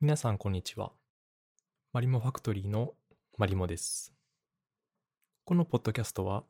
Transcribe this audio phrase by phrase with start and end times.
[0.00, 0.92] 皆さんこんにちは。
[1.92, 2.94] マリモファクトリーの
[3.36, 4.12] マリモです。
[5.44, 6.44] このポッドキャストは、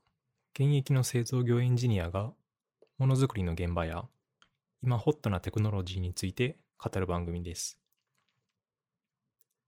[0.53, 2.35] 現役の製造業エンジニアが
[2.99, 4.05] ものづくりの現場や
[4.83, 7.79] 今ホットなテクノロジーについて語る番組です。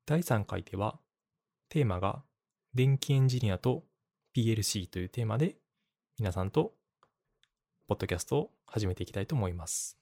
[0.05, 1.01] 第3回では、
[1.71, 2.23] テーマが
[2.75, 3.85] 電気エンジニアと
[4.37, 5.57] PLC というテーマで
[6.19, 6.75] 皆さんと
[7.89, 9.97] ポッドキャストを始めていきたいと思います。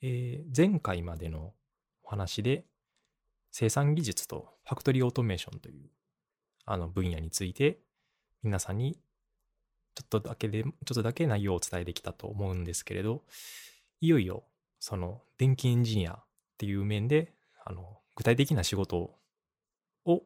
[0.00, 1.52] えー前回までの
[2.06, 2.64] お話で
[3.50, 5.90] 生産技術とファクトリーオートメーションという
[6.64, 7.78] あの分野について
[8.42, 8.98] 皆さんに
[9.96, 13.22] ちょっとだけで、ちょっとだけ内容をお伝えできたと思うんですけれど、
[14.00, 14.44] いよいよ
[14.78, 16.24] その電気エンジニアっ
[16.58, 17.32] ていう面で、
[17.64, 19.16] あの、具体的な仕事
[20.04, 20.22] を、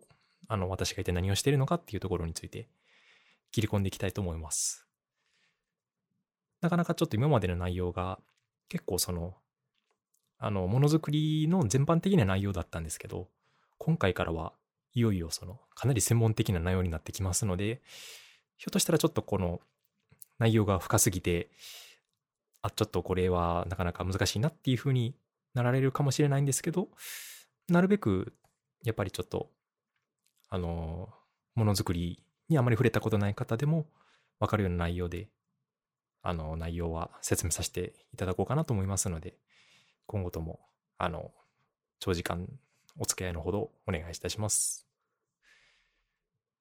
[0.48, 2.68] あの、私が一体何をしているのかっていうところについて
[3.52, 4.86] 切り込んでいきたいと思います。
[6.60, 8.18] なかなかちょっと今までの内容が
[8.68, 9.36] 結構その
[10.42, 13.28] あの、ものづくりの全般的な内容だったんですけど、
[13.78, 14.54] 今回からは
[14.94, 17.82] いよいよその、かなり専門的な内容になってきますので、
[18.56, 19.60] ひょっとしたらちょっとこの
[20.38, 21.50] 内容が深すぎて、
[22.62, 25.14] あ、ちょっとこれはなかなか難しいなっていう風に
[25.52, 26.88] なられるかもしれないんですけど、
[27.68, 28.32] なるべく
[28.82, 29.50] やっぱりちょっと、
[30.48, 31.10] あの、
[31.54, 33.86] ものづくりにあまり触れたことない方でも
[34.38, 35.28] わかるような内容で、
[36.22, 39.36] あの、内容は説明させていただこうかなと思いますので、
[40.10, 40.58] 今後とも、
[40.98, 41.30] あの、
[42.00, 42.48] 長時間
[42.98, 44.88] お付き合いのほどお願いいたします。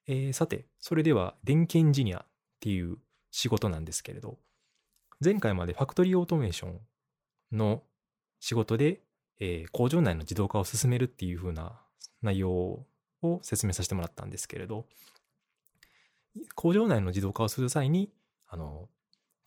[0.05, 2.25] えーさて、それでは電気エンジニアっ
[2.59, 2.97] ていう
[3.31, 4.37] 仕事なんですけれど、
[5.19, 6.79] 前回までファクトリーオートメーション
[7.51, 7.81] の
[8.39, 9.01] 仕事で、
[9.39, 11.81] えー工場内の自動化を進めるっていう風な
[12.21, 12.85] 内容を
[13.41, 14.85] 説明させてもらったんですけれど、
[16.53, 18.11] 工場内の自動化をする際に、
[18.47, 18.89] あの、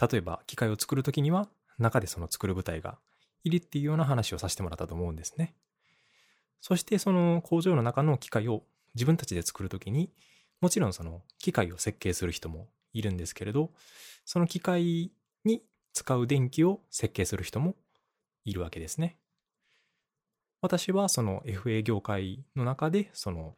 [0.01, 2.99] 例えば機械を作るときには、中でその作る部隊が
[3.45, 5.55] いるっていうような話をさせてもらったと思うんですね。
[6.61, 8.63] そしてその工場の中の機械を
[8.95, 10.11] 自分たちで作るときに、
[10.61, 13.71] もちろんその機械を設計する人もいるんですけれど、
[14.25, 15.11] その機械
[15.45, 17.75] に使う電気を設計する人も
[18.45, 19.17] いるわけですね。
[20.61, 23.57] 私はその FA 業界の中で、その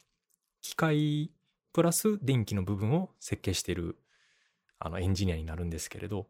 [0.62, 1.30] 機械
[1.74, 3.98] プラス電気の部分を設計している
[4.78, 6.26] あのエンジニアになるんですけれど、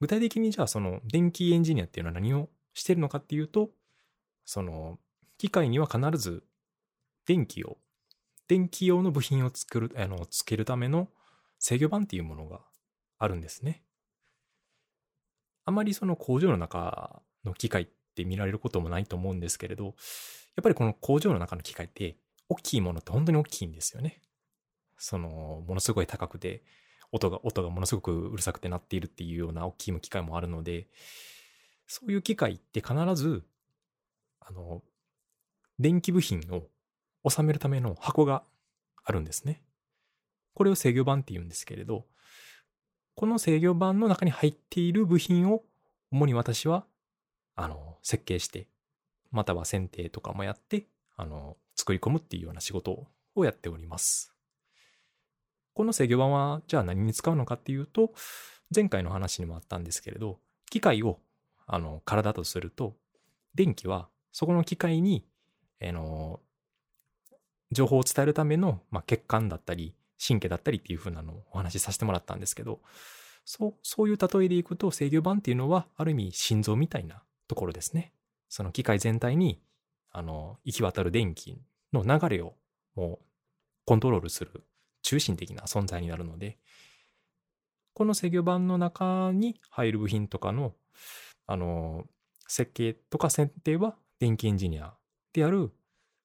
[0.00, 3.70] 具体的にじゃあその電気エンジニアっていうのは何をしてるのかっていうと、
[4.44, 4.98] その
[5.36, 6.44] 機械には必ず
[7.26, 7.78] 電気を、
[8.48, 11.08] 電気用の部品を作る、あの、つけるための
[11.58, 12.60] 制御盤っていうものが
[13.18, 13.82] あるんですね。
[15.64, 19.94] あまりその工場の中の機械って見られることもないと思うんですけれど、やっ
[20.62, 22.16] ぱりこの工場の中の機械って
[22.48, 24.22] 大きいものって本当に大きいんですよね。
[24.96, 26.62] その、ものすごい高くて、
[27.12, 30.88] 音が、音がものすごくうるさくて鳴っているっていうような大きい機械もあるので、
[31.88, 33.42] そういう機械って必ず、
[34.40, 34.82] あの、
[35.80, 36.68] 電気部品を
[37.28, 38.44] 収めるための箱が
[39.04, 39.62] あるんですね。
[40.54, 42.06] これを制御盤って言うんですけれど、
[43.14, 45.64] この制御盤の中に入っている部品を
[46.10, 46.84] 主に私は、
[47.56, 48.68] あの、設計して、
[49.30, 54.34] または選定とかもやって、あの、作り込むっていうような仕事をやっております。
[55.74, 58.12] この制御盤は、じゃあ何に使うのかっていうと、
[58.74, 60.38] 前回の話にもあったんですけれど、
[60.70, 61.20] 機械を、
[61.68, 62.96] あの、体とすると、
[63.54, 65.24] 電気は、そこの機械に、
[65.82, 66.40] あの、
[67.70, 69.94] 情報を伝えるための、まあ、血管だったり、
[70.26, 72.80] 神経だったりっていう風なのをお話しさせてもらったんですけど、
[73.44, 78.12] そう、そういう例えでいくと、制御盤っていうのは、ある意味心臓みたいなところですね。
[78.48, 79.60] その機械全体に、
[80.10, 81.60] あの、行き渡る電気
[81.92, 82.54] の流れを、
[82.94, 83.24] もう、
[83.84, 84.64] コントロールする
[85.02, 86.58] 中心的な存在になるので、
[87.92, 90.74] この制御盤の中に入る部品とかの、
[91.48, 92.04] あの、
[92.46, 94.94] 設計とか選定は電気エンジニア
[95.32, 95.72] である、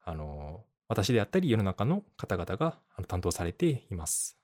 [0.03, 4.37] あの、私であったり世の中の方々が担当されています。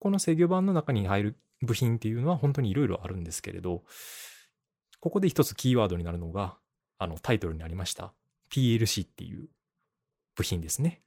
[0.00, 3.84] この制御盤の中に入る部品っていうのは本当にいろいろあるんですけれど、
[4.98, 6.58] ここで一つキーワードになるのが、
[6.98, 8.12] あのタイトルにありました
[8.52, 9.48] PLC っていう
[10.34, 11.02] 部品ですね。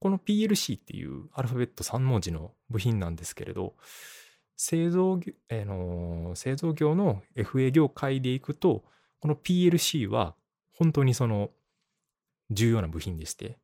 [0.00, 3.74] この PLC っていうアルファベット3文字の部品なんですけれど、
[4.58, 8.84] 製造業、あの製造業の FA 業界でいくと、
[9.20, 10.34] この PLC は
[10.72, 11.50] 本当にその
[12.50, 13.58] 重要な部品でして、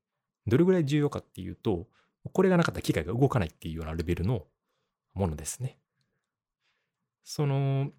[0.46, 1.88] どれぐらい重要かっていうと、
[2.32, 4.44] これがなかったら機械が動かないっていうようなレベルの
[5.14, 5.78] ものですね。
[7.24, 7.90] その、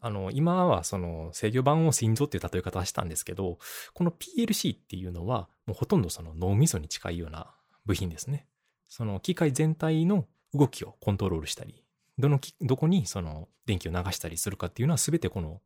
[0.00, 3.58] あの、今はその制御盤を心臓っていう例え方はしたんですけど、
[3.92, 7.52] この PLC っていうのはもうほとんどその脳みそに近いような
[7.86, 8.46] 部品ですね。
[8.88, 11.84] その機械全体の動きをコントロールしたり、
[12.18, 15.60] どのき、どこにその電気を流したりするかっていうのは全てこの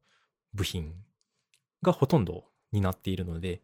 [0.53, 0.95] 部品
[1.83, 3.63] がほとんどになっているので、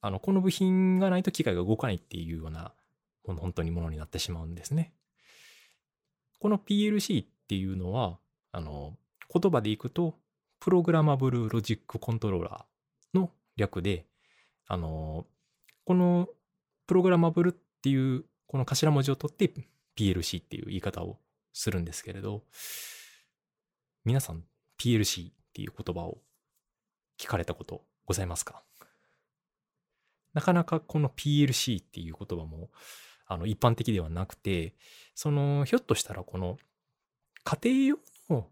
[0.00, 2.72] あの、この部品がないと機械が動かないっていうような、
[3.24, 4.92] 本当にものになってしまうんですね。
[6.38, 8.18] この PLC っていうのは、
[8.52, 8.96] あの、
[9.32, 10.14] 言葉でいくと、
[10.60, 14.06] プログラマブルロジックコントローラーの略で、
[14.68, 15.26] あの、
[15.84, 16.28] この
[16.86, 19.52] プログラマブルっていうこの頭文字を取って
[19.96, 21.18] PLC っていう言い方を
[21.52, 22.44] するんですけれど、
[24.04, 24.44] 皆さん
[24.78, 26.18] PLC っていう言葉を
[27.18, 28.62] 聞かれたことございますか？
[30.34, 32.68] なかなかこの PLC っていう言葉も
[33.26, 34.74] あの一般的ではなくて、
[35.14, 36.58] そのひょっとしたらこの
[37.42, 38.46] 家庭用の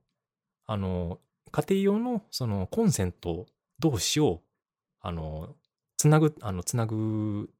[0.66, 1.20] あの
[1.50, 3.46] 家庭用のそのコンセント
[3.78, 4.42] 同士を
[5.00, 5.54] あの
[5.96, 7.50] つなぐ、あのつなぐ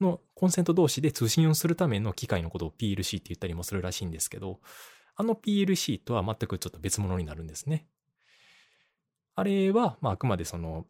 [0.00, 4.60] のコンセント同士で通信をするための機械のことを PLC って言ったりもするらしいんですけど、
[5.16, 7.86] あの PLC とは全くちょっと別物になるんですね。
[9.34, 10.86] あれは、まあ、あくまでその、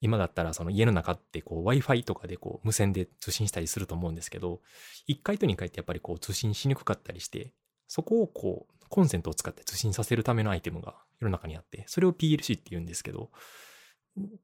[0.00, 4.60] 今だったらその家の中ってこう Wi-Fi とかでこう無線で通信したりすると思うんですけど、
[5.08, 7.52] 1階と2階ってやっぱりこう通信しにくかったりして、
[7.86, 13.30] そこをこうコンセントを使って通信させるためのアイテムが世の中にあって、それを PLC って言うんですけど、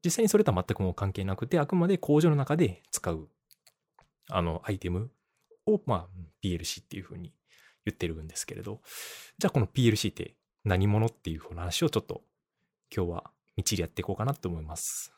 [0.03, 3.27] 実際にそれとは全くもう関係なくて、あくまで工場の中で使う
[4.29, 5.11] あの、アイテム
[5.65, 6.07] を、まあ、
[6.43, 7.33] PLC っていうふうに
[7.85, 8.81] 言ってるんですけれど、
[9.37, 12.21] じゃあこの PLC って何者っていう話をちょっと
[12.95, 15.11] 今日はみっちりやっていこうかなと思います。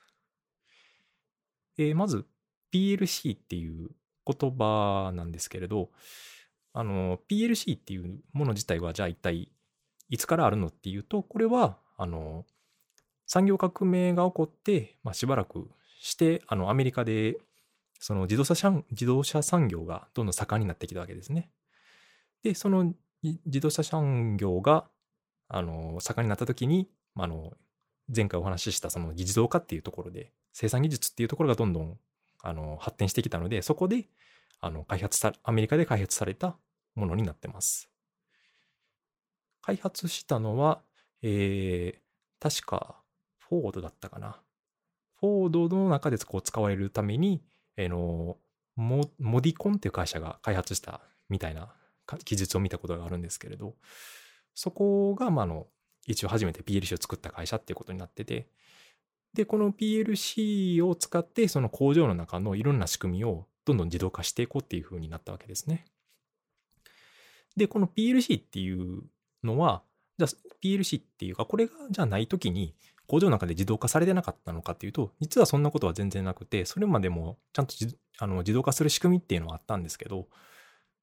[1.78, 2.26] え、まず
[2.74, 3.90] PLC っていう
[4.26, 5.90] 言葉なんですけれど、
[6.74, 9.52] あの、PLC っていうもの自体はじゃあ一体
[10.10, 12.46] いつからあるのっていうと、これは、あの、
[13.26, 15.70] 産業革命が起こって、まあ、しばらく
[16.02, 17.38] して、あの、アメリカで
[18.02, 21.52] その自動車自動車産業がどんどん盛んになってきたわけですね。
[22.42, 24.90] で、その自動車産業が、
[25.48, 27.54] あの、盛んになった時に、あの、
[28.14, 32.00] 前回お話ししたその自動化っていうところで、生産技術っていうところがどんどん、
[32.42, 34.10] あの、発展してきたので、そこで、
[34.60, 36.58] あの、開発さ、アメリカで開発された
[36.96, 37.92] ものになってます。
[39.62, 40.82] 開発したのは、
[41.22, 42.02] えー、
[42.40, 43.04] 確か、
[43.38, 44.42] フォードだったかな。
[45.20, 47.44] フォードの中でこう使われるために、
[47.84, 48.38] えの
[48.76, 51.74] モモディコンっていう会社が開発したみたいな
[52.26, 53.76] 記述を見たことがあるんですけれど、
[54.54, 55.68] そこが、まあの、
[56.08, 58.48] 一応初めて PLC を作った会社っていうことになってて、
[59.34, 65.86] で、この PLC を使って、その工場の中のいろんな仕組みをどんどん自動化していこうっていう風になったわけですね。
[67.56, 69.04] で、この PLC っていう
[69.44, 69.84] のは、
[70.18, 72.76] じゃあ PLC っていうか、これがじゃあないときに、
[73.12, 77.74] 工場の中で自動化されてなかったのかっていうと、実はそんなことは全然なくて、それまでもちゃんと
[78.20, 80.30] あの自動化する仕組みっていうのはあったんですけど、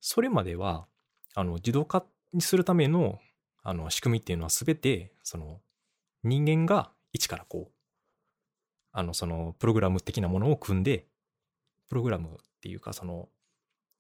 [0.01, 0.87] それまでは、
[1.35, 3.19] あの自動化にするための
[3.63, 5.61] あの仕組みっていうのは全て、その
[6.25, 7.73] 人間が一からこう、
[8.93, 11.05] あのそのプログラム的なものを組んで、
[11.91, 13.29] プログラムっていうかその、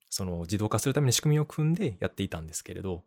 [0.08, 3.04] その自動化するための仕組みを組んでやっていたんですけれど、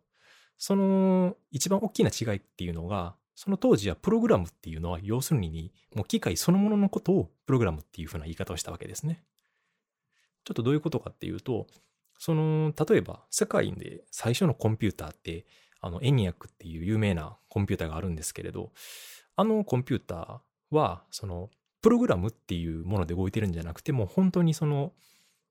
[0.58, 9.24] その一番大きな違いっていうのが、その当時はプログラムっていうのは要するにもう機械そのもののことをプログラムっていうふうな言い方をしたわけですね。
[10.44, 11.66] ちょっとどういうことかっていうと、
[12.20, 15.44] その、例えば世界で最初のコンピューターって、
[15.80, 18.70] あの、エニアックっていう有名なコンピューターがあるんですけれど、
[19.34, 24.92] あのコンピューターは、その、プログラムっていうもので動いてるんじゃなくて、もう本当にその、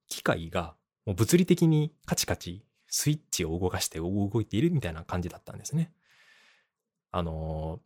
[0.08, 5.92] 機械がもう物理的にカチカチスイッチを動かして動いているみたいな感じだったんですね。
[7.12, 7.80] あの、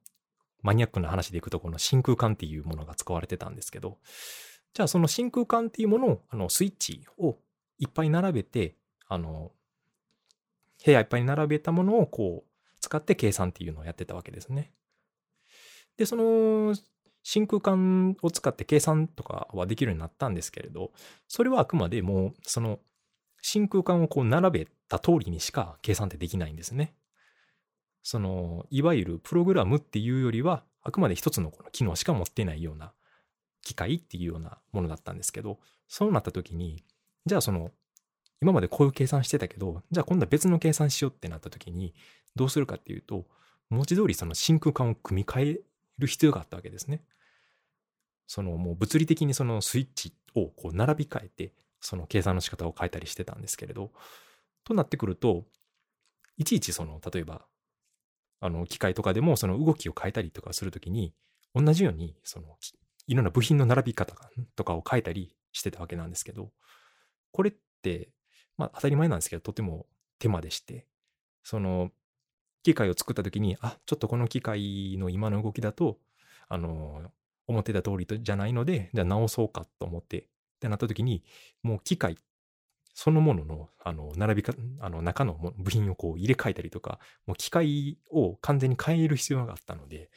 [0.62, 3.98] マニアックな話でいくと、この真空管っていうものが使われてたんですけど、
[4.74, 7.38] じゃあその真空管っていうものを、あの、スイッチを
[7.78, 8.76] いっぱい並べて、
[9.08, 9.52] あの、
[10.84, 14.72] 部屋いっぱいに並べたものをこう、使って計算っていうのをやってたわけですね。
[15.98, 16.76] で、その、
[17.24, 20.92] 真空管を使って計算とかはできるようになったんですけれど、
[21.28, 22.80] それはあくまでもう、その、
[23.42, 26.96] 真空管をこう並べた通りにしか計算ってできないんですね。
[28.06, 32.94] その、いわゆるプログラムっていうよりは、あくまで一つのこの機能しか持ってないような
[33.64, 35.58] 機械っていうようなものだったんですけど、
[35.88, 36.84] そうなった時に、
[37.26, 37.72] じゃあその、
[38.44, 41.96] 今までこういう計算してたけど、じゃあ今度は別の計算しようってなった時に、
[42.36, 43.26] どうするかっていうと、
[43.72, 45.60] 文字通りその真空管を組み替え
[45.98, 47.02] る必要があったわけですね。
[48.28, 53.92] そのもう物理的にそのスイッチをこう並び替えて、その計算の仕方を変えたりしてたんですけれど、
[54.64, 55.46] となってくると、
[56.38, 57.48] いちいちその、例えば
[58.40, 61.14] あの、機械とかでもその動きを変えたりとかするときに、
[61.54, 62.58] 同じように、その、
[63.08, 64.16] いろんな部品の並び方
[64.56, 66.52] とかを変えたりしてたわけなんですけど、
[67.32, 68.12] これって、
[68.58, 69.88] まあ当たり前なんですけど、とても
[70.20, 70.88] 手間でして、
[71.44, 71.92] その、
[72.64, 76.00] 機械を作ったときに、あ、ちょっとこの機械の今の動きだと、
[76.50, 77.12] あの、
[77.48, 80.28] 思ってた通りじゃないので、じゃあ直そうかと思って、っ
[80.60, 81.24] てなった時に、
[81.62, 82.16] もう機械っ
[82.96, 90.10] そのものの、あの、並びか、あの、中の部品をこう入れ替えたりとか、もう機械を完全に変える必要があったので、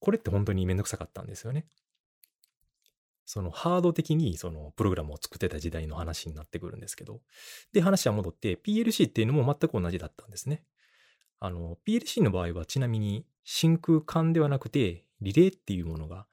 [0.00, 1.66] これって本当にめんどくさかったんですよね。
[3.24, 7.22] そのハード的にそのプログラムを作ってた時代の話になってくるんですけど。
[7.72, 10.62] で、話は戻って PLC っていうのも全く同じだったんですね。
[11.38, 16.26] あの、PLC の場合はちなみに真空管ではなくてリレーっていうものが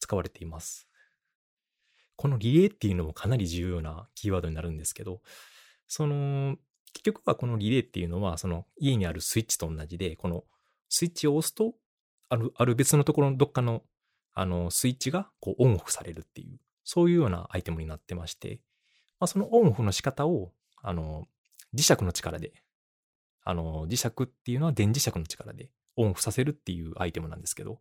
[0.00, 0.89] 使われています。
[2.20, 5.22] このリレーっていうのもかなり重要なキーワードになるんですけど、
[5.88, 6.58] その、
[6.92, 10.44] 結局はこのリレーっていうのは、その家にあるスイッチと同じで、この
[10.90, 11.72] スイッチを押すと、
[12.28, 13.84] ある、ある別のところのどっかの、
[14.34, 18.60] あの、スイッチがこうオンオフされるっていう、そういうようなアイテムになってまして、
[19.18, 21.26] まあ、そのオンオフの仕方を、あの、
[21.74, 22.52] 磁石の力で、
[23.44, 27.80] あの、磁石っていうのは電磁石の力でオンオフさせるっていうアイテムなんですけど、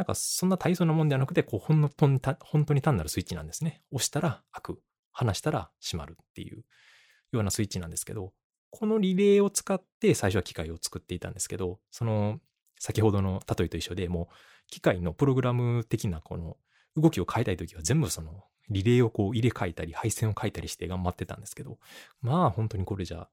[0.00, 3.82] なんかそんな大層なもんではなくて、こうほんの本当に単なるスイッチなんですね。
[3.92, 4.82] 押したら開く。
[5.12, 6.64] 離したら閉まるっていう
[7.32, 8.32] ようなスイッチなんですけど、
[8.70, 12.38] このリレーを使って最初は機械を作っていたんですけど、その
[12.78, 14.34] 先ほどの例えと一緒でもう
[14.68, 16.56] 機械のプログラム的なこの
[16.96, 21.78] 動きを変えたいときは全部そのリレーをこう入れ替えたり配線を変えたりして頑張ってたんですけど、
[22.22, 23.28] まあ本当にこれじゃ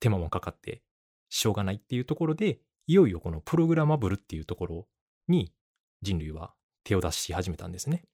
[0.00, 0.82] 手間もかかって
[1.28, 4.88] しょうがないっていうところで、いよいよこのプログラマブルっていうところ
[5.28, 5.52] に
[6.02, 6.54] 人類は
[6.84, 8.04] 手を出し始めたんですね。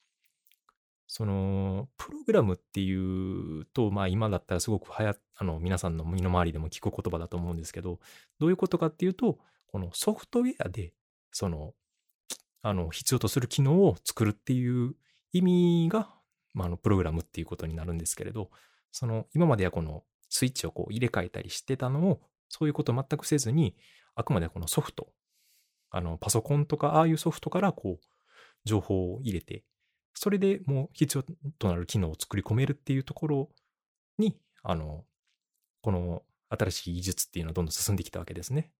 [1.07, 8.01] その、プログラムっていうと、まあ今だったらすごくはや、あの、皆さんの身の回りでも聞く言葉だと思うんですけど、
[8.41, 9.39] どういうことかっていうと、
[9.69, 10.93] このソフトウェアで、
[11.31, 11.75] その、
[12.63, 14.95] あの、必要とする機能を作るっていう
[15.33, 16.11] 意味が、
[16.55, 18.51] まあ、あの、プログラムっていうことになるんですけれど、
[18.91, 23.77] その、今まではこのスイッチをこう入れ替えたりしてたのを、そういうこと全くせずに、
[24.15, 25.13] あくまでこのソフト、
[25.97, 28.07] あの、パソコンとか、ああいうソフトからこう、
[28.67, 29.65] 情報を入れて、
[30.13, 31.25] それでもう必要
[31.59, 33.49] となる機能を作り込めるっていうところ
[34.19, 35.05] に、あの、
[35.81, 38.73] この新しい技術っていうのはどんどん進んできたわけですね。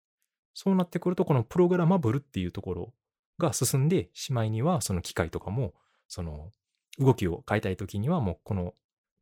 [0.53, 2.95] そうなってくると、このプログラマブルっていうところ
[3.39, 5.73] が進んで、しまいにはその機械とかも、
[6.09, 6.53] その
[6.99, 8.75] 動きを変えたいときにはもうこの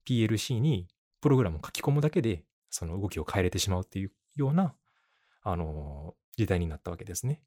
[0.09, 0.89] PLC に
[1.21, 4.75] プログラムを書き込むだけで、その動きを変えれてしまうっていうような、
[5.43, 7.41] あの、時代になったわけですね。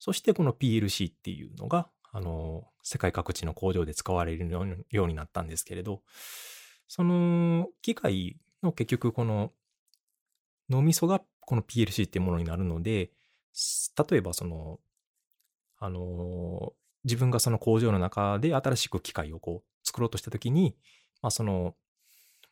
[0.00, 4.50] そしてこの PLC っていうのが、あの、世界各地の工場で使われる
[4.90, 6.02] ようになったんですけれど、
[6.88, 9.52] その機械の結局この
[10.70, 13.10] 脳みそがこの PLC っていうものになるので、
[14.10, 14.80] 例えばその、
[15.78, 16.72] あの、
[17.04, 20.76] 自分がその工場の中で新しく機械をこう作ろうとしたときに、
[21.22, 21.74] まあその、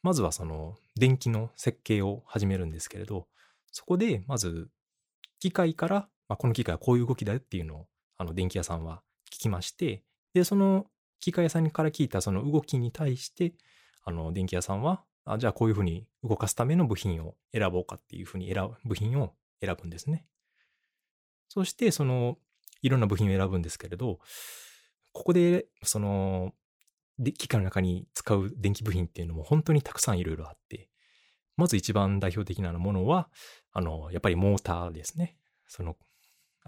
[0.02, 3.26] まずはその電気の設計を始めるんですけれど、
[3.72, 4.68] そこでまず
[5.40, 10.02] 機械からまあ、この機械はこういう動きだよっていうのを、あの、電気屋さんは聞きまして、
[10.34, 10.86] で、その
[11.20, 13.54] 機械屋さんから聞いたその動きに対して、
[14.04, 20.24] あの、電気屋さんは、あじゃあこういうふうに動かすための部品を選ぼうかっていうふうに選ぶ、部品を選ぶんですね。
[21.48, 22.38] そして、その、
[22.82, 24.18] いろんな部品を選ぶんですけれど、
[25.12, 26.52] ここで、その、
[27.18, 30.88] で機械の中に使う電気部品っていうのも本当にたくさんいろいろあって、
[31.56, 33.28] まず一番代表的なものは、
[33.72, 35.36] あの、やっぱりモーターですね。
[35.66, 35.96] その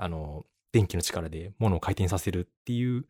[0.03, 3.05] あの、電気の力で物を回転させるっていう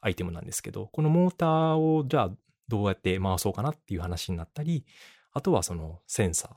[0.00, 2.30] アイテムなんですけど、このモーターをじゃあ
[2.68, 4.86] どうやって回そうかなっていう話になったり、
[5.32, 6.54] あとはそのセンサー、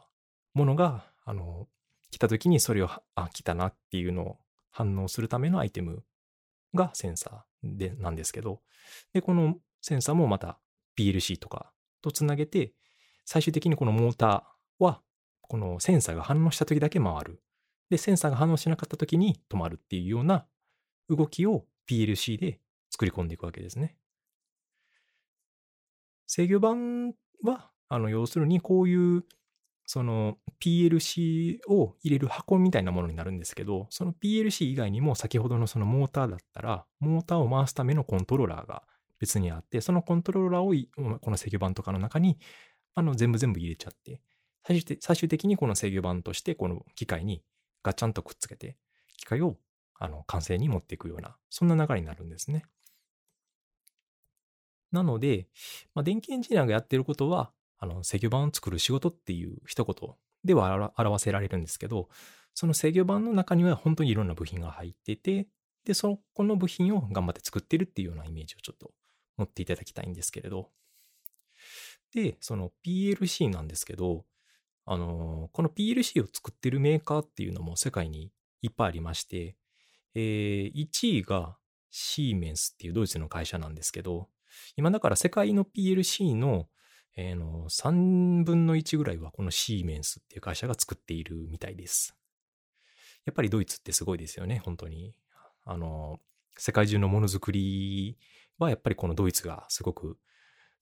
[0.53, 1.67] ものが、あの、
[2.11, 4.37] 来た時にそれを、あ、来たなっていうのを
[4.71, 6.03] 反応するためのアイテム
[6.73, 8.61] がセンサーで、なんですけど、
[9.13, 10.59] で、このセンサーもまた
[10.97, 12.73] PLC とかとつなげて、
[13.25, 15.01] 最終的にこのモーターは、
[15.41, 17.42] このセンサーが反応した時だけ回る。
[17.93, 20.47] で、センサーが反応しなかった時に止まるっていうような
[21.09, 22.59] 動きを PLC で
[22.89, 23.95] 作り込んでいくわけですね。
[26.25, 29.25] 制御盤は、あの、要するにこういう、
[29.85, 38.81] その PLC を入れる箱みたいなものになるんですけど、その PLC 以外にも先ほどのそのモーターだったら、モーターを回すためのコントローラーが
[39.19, 42.39] 別にあって、そのコントローラーをこの制御盤とかの中に、
[42.95, 44.19] あの、全部全部入れちゃって、
[44.63, 47.43] 最終的にこの制御盤としてこの機械に
[47.83, 48.77] ガチャンとくっつけて、
[49.17, 49.57] 機械を
[49.99, 52.63] あの完成に持っていくような、そんな流れになるんですね。
[54.91, 55.47] なので、
[55.95, 60.11] まあ、電気エンジニアがやってることは、あの制御盤を作る仕事っていう一言
[60.45, 62.09] では表せられるんですけど、
[62.53, 65.47] その制御盤の中には本当にいろんな部品が入ってて、
[65.85, 68.91] で、そこの部品を頑張って作ってるっていうようなイメージをちょっと
[69.37, 70.69] 持っていただきたいんですけれど。
[72.13, 74.25] で、その PLC なんですけど、
[74.85, 79.55] あの、この PLC を作ってるメーカーっていうのも世界にいっぱいありまして、
[80.15, 81.57] えー、1位が
[81.89, 84.29] シーメンスっていうドイツの会社なんですけど、
[84.75, 86.67] 今だから世界の PLC の,、
[87.15, 92.15] えー、の3分の1ぐらいはこのシーメンスっていう会社が作っているみたいです。
[93.25, 95.15] やっぱりドイツってすごいですよね、本当に。
[95.65, 96.19] あの、
[96.57, 98.17] 世界中のものづくり
[98.59, 100.17] はやっぱりこのドイツがすごく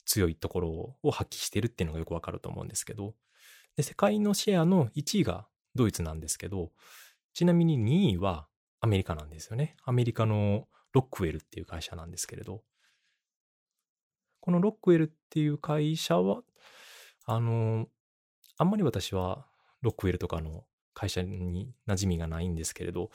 [0.04, 3.14] 強いところを発揮してるっていうのがよくわかると思うんですけど、
[3.76, 6.72] で、世界のシェアの1位がドイツなんですけど、
[7.32, 8.46] ちなみに2位は
[8.80, 9.76] アメリカなんですよね。
[9.84, 12.62] アメリカのロックウェルっていう会社なんですけれど、
[14.40, 16.42] このロックウェルっていう会社は、
[17.24, 17.86] あの、
[18.58, 19.46] あんまり私は
[19.80, 20.64] ロックウェルとかの
[20.94, 23.10] 会社に馴染みがないんですけれど、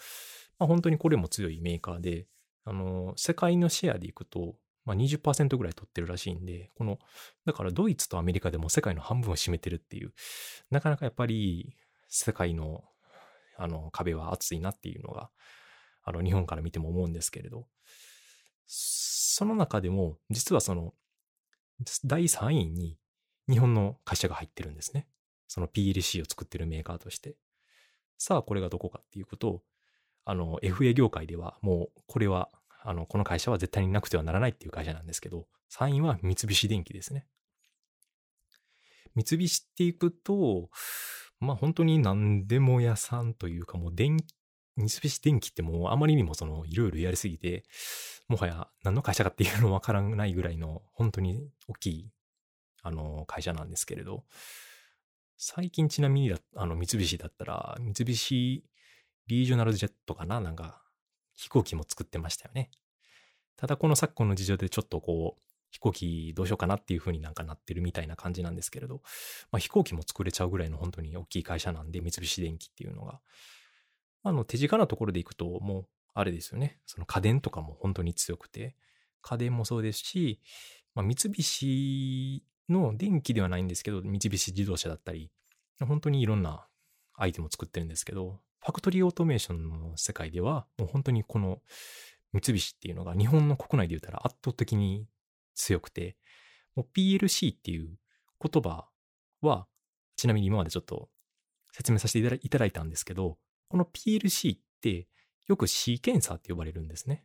[0.58, 2.28] まあ、本当にこれも強いメーカーで、
[2.66, 4.56] あの、世界のシェアでいくと、
[4.88, 6.98] まあ20%ぐらい取ってるらしいんで、この、
[7.46, 10.14] だからドイツとアメリカでも世界の半分を占めてるっていう、
[10.72, 11.76] なかなかやっぱり
[12.08, 12.84] 世界の
[13.60, 15.30] あの壁は厚いなっていうのが、
[16.04, 17.68] あの日本から見ても思うんですけれど、
[18.66, 20.94] その中でも実はその
[22.06, 22.98] 第3位に
[23.50, 25.08] 日本の会社が入ってるんですね。
[25.48, 27.36] その PLC を作ってるメーカーとして。
[28.18, 29.64] さあ、これがどこかっていうことを、
[30.26, 32.50] あの、FA 業界ではもう、これは、
[32.88, 35.46] あの、この会社は絶対になくてはならないっていう会社なんですけど、
[35.78, 37.28] 3位は三菱電機ですね。
[39.14, 40.70] 三菱っていくと、
[41.42, 44.16] まあ本当に何でも屋さんというかもう電、
[44.78, 47.66] 三菱電機ってもうあまりにもそのいろいろやりすぎて、
[48.30, 52.12] もはや何の会社かっていうのわからないぐらいの本当に大きい
[52.84, 54.24] あの会社なんですけれど、
[55.38, 58.64] 最近ちなみにあの三菱だったら、三菱
[59.28, 60.87] リージョナルジェットかななんか
[61.38, 62.70] 飛行機も作ってましたよね。
[63.56, 69.02] ただこの昨今の事情でちょっとこう、飛行機どうしようかなっていう風になんかなってるみたいな感じなんですけれど、
[69.52, 73.20] まあ、飛行機も作れちゃうぐらいの本当に大きい会社なんで、三菱電機っていうのが。
[74.24, 76.80] あの、手近なところでいくと、もう、あれですよね。
[76.86, 78.76] その家電とかも本当に強くて、
[79.22, 80.40] 家電もそうですし、
[80.96, 85.32] まあ、三菱の電気ではないんですけど、三菱自動車だったり、
[85.80, 86.68] 本当にいろんな
[87.14, 91.62] アイテムを作ってるんですけど、ファクトリーオートメーションの世界では、もう本当にこの
[92.34, 95.08] 三菱っていうのが日本の国内で言ったら圧倒的に
[95.56, 96.18] 強くて、
[96.76, 97.98] もう PLC っていう
[98.44, 98.90] 言葉
[99.40, 99.68] は、
[100.18, 101.08] ちなみに今までちょっと
[101.72, 103.38] 説明させていただいたんですけど、
[103.70, 105.08] この PLC って
[105.48, 107.24] よくシーケンサーって呼ばれるんですね。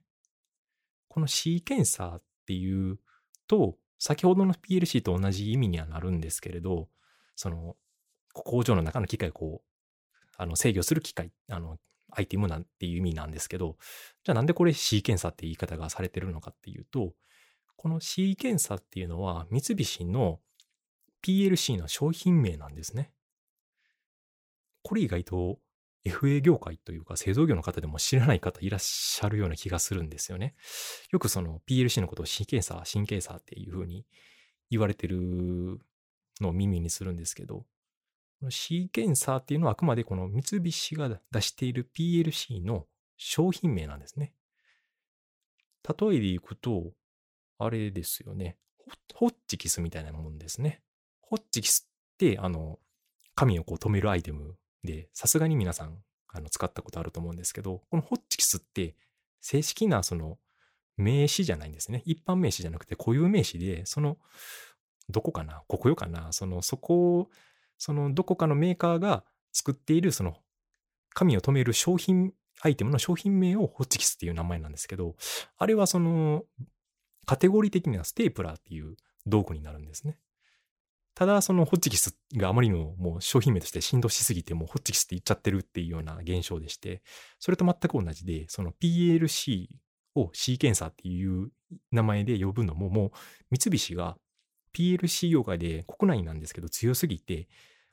[1.09, 3.01] このシーケンサーっていう
[3.49, 6.89] と、先ほどの PLC と同じ意味にはなるんですけれど、
[7.35, 7.75] その
[8.33, 9.72] 工場の中の機械をこう、
[10.37, 11.79] あの制御する機械、あの、
[12.11, 13.77] アイテムなんていう意味なんですけど、
[14.25, 17.13] じゃあなんでこれシーケンサーって言い方がされてるのかっていうと、
[17.77, 20.41] このシーケンサっていうのは三菱の
[21.25, 23.13] PLC の商品名なんですね。
[24.83, 25.59] これ意外と
[26.05, 30.55] FA 業界というか製造業の方でも知らない方いらっしゃるような気がするんですよね。
[31.11, 34.05] よくその PLC のことをシーケンサー、シンケンサーっていうふうに
[34.71, 35.79] 言われてる
[36.41, 37.65] のを耳にするんですけど、
[38.43, 44.33] このシーケンサーっていうのはあくまでこの三菱が出している PLC の商品名なんですね。
[45.89, 46.91] 例えでいくと、
[47.61, 48.57] あれですよね。
[49.15, 50.83] ホッチキスみたいなもんですね。
[51.21, 52.81] ホッチキスって、あの、
[53.37, 58.97] 紙をこう止めるアイテムで、さすがに皆さん、あの、使ったことあると思うんですけど、このホッチキスって、
[59.41, 60.39] 正式なその、
[60.97, 62.03] 名詞じゃないんですね。
[62.07, 64.19] 一般名詞じゃなくて固有名詞で、その、
[65.11, 67.31] どこかなここよかなその、そこ
[67.79, 70.37] その、どこかのメーカーが作っている、その、
[71.15, 75.17] 紙を止める商品、アイテムの商品名をホッチキスっていう名前なんですけど、
[75.59, 76.45] あれはその、
[77.27, 80.19] カテゴリー的にはステープラーっていう道具になるんですね。
[81.15, 87.03] ただ、そのホッチキスがあまりにももう商品名として振動しすぎて、もうホッチキスって言っちゃってるっていうような現象でして、
[87.39, 89.67] それと全く同じで、その PLC
[90.15, 91.51] をシーケンサーっていう
[91.91, 94.17] 名前で呼ぶのも、もう三菱が
[94.75, 97.49] PLC 業界で国内なんですけど強すぎて、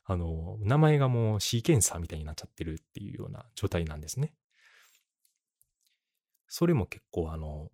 [0.06, 4.34] あの、名前がもうシーケンサーみたいになっちゃってるっていうような状態なんですね。
[6.48, 7.70] それも結構あの、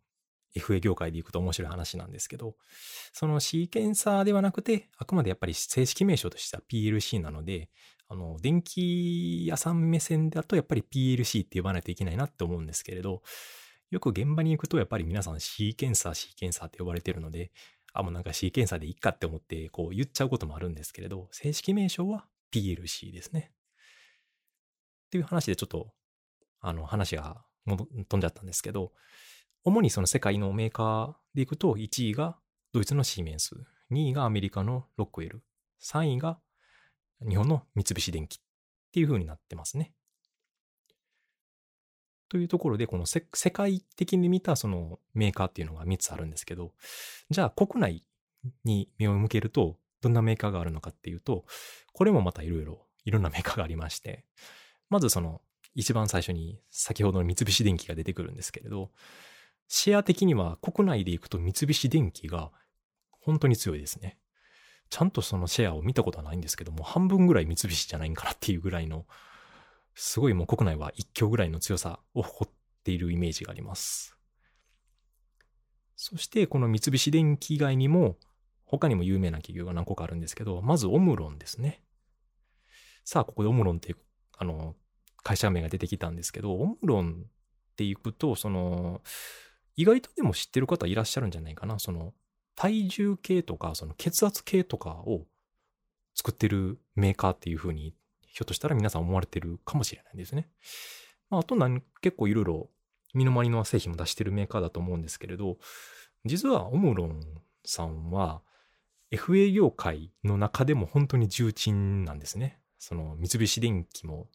[0.56, 2.56] FA 業界で行くと面白い話なんですけど、
[3.14, 7.70] そのシーケンサーではなくて、あくまでやっぱり正式名称としては PLC なので、
[8.08, 13.22] あの、電気屋さん目線だとやっぱり PLC って呼ばないといけないなって思うんですけれど、
[13.92, 17.52] よく現場に行くとやっぱり皆さんシーケンサー、シーケンサーって呼ばれてるので、
[17.96, 23.52] あ、もうなんかシーケンサーでいいかって思ってこう言っちゃうこともあるんですけれど、正式名称は PLC ですね。
[25.08, 25.94] っていう話でちょっと、
[26.60, 28.92] あの話が飛んじゃったんですけど、
[29.64, 32.38] 主にその世界のメーカーでいくと、1位が
[32.74, 33.56] ドイツのシーメンス、
[33.92, 35.42] 2位がアメリカのロックウェル、
[35.82, 36.40] 3位が
[37.26, 38.38] 日本の三菱電機っ
[38.92, 39.94] ていう風になってますね。
[42.30, 46.74] というところで、この世界的に見たそのメーカーっていうのが3つあるんですけど、
[47.30, 48.04] じゃあ国内
[48.64, 51.46] に目を向けると、どんなメーカーがあるのかっていうと、
[51.94, 54.26] これもまたいろいろ、いろんなメーカーがありまして、
[54.90, 55.42] まずその、
[55.74, 58.92] 一番最初に先ほどの三菱電機が出てくるんですけれど、
[59.68, 62.52] シェア的には国内で行くと三菱電機が
[63.10, 64.18] 本当に強いですね。
[64.90, 69.06] ちゃんとそのシェアを見たことはないんですけども、半分ぐらい三菱じゃないんかなっていうぐらいの、
[69.96, 72.54] すごいもう国内は一強ぐらいの強さを誇っ
[72.84, 74.16] ているイメージがあります。
[75.96, 78.18] そしてこの三菱電機以外にも、
[78.66, 81.82] 他にも有名な企業が何個かあるんですけど、まずオムロンですね。
[83.06, 83.98] さあ、ここでオムロンっていう、
[84.38, 84.76] あの、
[85.24, 89.02] 会社名が出てきたんですけど、オムロンっていくと、その、
[89.76, 91.80] 意外とでも知ってる方いらっしゃるんじゃないかな。
[91.80, 92.14] その、
[92.56, 95.26] 体重計とか、その血圧計とかを
[96.16, 97.94] 作ってるメーカーっていう風に、
[98.36, 100.50] ひょっとしたら皆さん思われてるかもしれないですね。
[101.30, 101.56] まあ、あと、
[102.02, 102.70] 結構いろいろ
[103.14, 105.58] 身の回りの製品も出してるメーカーだと思うんですけれど、
[106.26, 107.22] 実はオムロン
[107.64, 108.42] さんは
[109.10, 112.60] FA 業界の中でも本当に重鎮なんですね。
[112.78, 114.28] その三菱電機も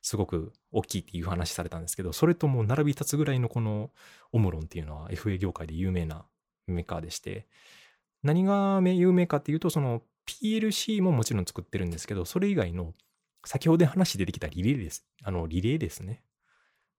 [0.00, 3.90] すごく大きいっていう話されたんですけど、それとも並び立つぐらいのこの
[4.32, 6.24] オムロンっていうのは FA 業界で有名な
[6.66, 7.46] メーカーでして、
[8.22, 12.94] 何が有名かっていうと、その PLC ももちろん作ってるんですけど、それ以外の
[13.44, 15.04] 先ほど話出てきたリレーです。
[15.22, 16.22] あの、リレーですね。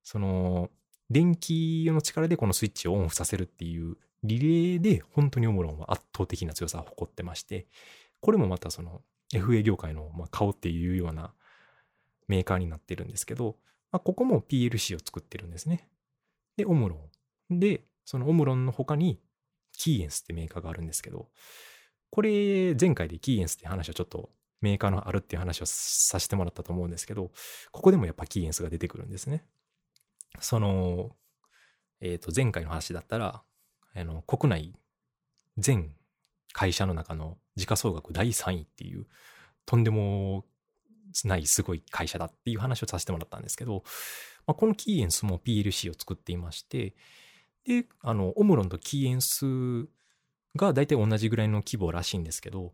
[0.03, 0.69] その、
[1.09, 7.67] 電気の力でこのスイッチをオンオフさせるっていうリレーで本当にオムロンは圧倒的な強さを誇ってまして、
[8.21, 9.01] これもまたその
[9.33, 11.33] FA 業界のま顔っていうような
[12.27, 13.57] メーカーになってるんですけど、
[13.91, 15.89] まあ、ここも PLC を作ってるんですね。
[16.57, 16.95] で、オムロ
[17.51, 17.59] ン。
[17.59, 19.19] で、そのオムロンの他に
[19.77, 21.29] キーエンスってメーカーがあるんですけど、
[22.09, 24.29] これ前回でキーエンスって話をちょっと
[24.63, 27.31] メーカーのあるっていう話をさせてもらったと思うんですけど、
[27.71, 29.45] ここでもやっぱキーエンスが出てくるんですね。
[30.39, 31.11] その、
[32.01, 33.43] えっ、ー、と、前回の話だったら、
[33.95, 34.73] あの、国内
[35.57, 35.95] 全
[36.53, 39.05] 会社の中の時価総額第3位っていう、
[39.65, 40.45] とんでも
[41.25, 43.83] ないすごい会社だっていう話をさせてもらったんですけど、
[44.47, 46.95] まあ、このキーエンスも PLC を作っていまして、
[47.65, 49.87] で、あの、オムロンとキーエンス
[50.55, 52.73] が大体同じぐらいの規模らしいんですけど、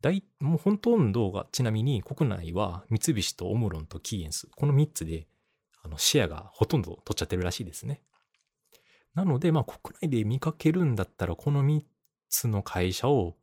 [0.00, 5.26] 大、もうほとんどが、ちなみに国内は三菱とオムロンとキーエンス、この3つで、
[5.82, 8.00] あの、シェアがほとんど取っちゃってるらしいですね。
[9.14, 11.82] なので、まあ国内で見かけるんだったら、この3
[12.28, 13.36] つの会社を、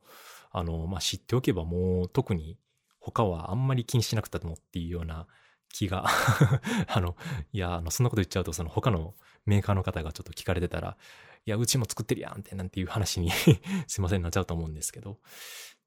[0.52, 2.58] あの、まあ知っておけばもう特に
[3.00, 5.28] 他はあんまり気にしなくてもっていうような
[5.70, 6.06] 気が
[6.88, 7.18] あの、
[7.52, 9.14] いや、あの、そんなこと言っちゃうと、その他の
[9.46, 10.98] メーカーの方がちょっと聞かれてたら、
[11.46, 13.30] いや、うちも作ってるやんって、なんていう話に
[13.88, 15.20] すいません、なっちゃうと思うんですけど、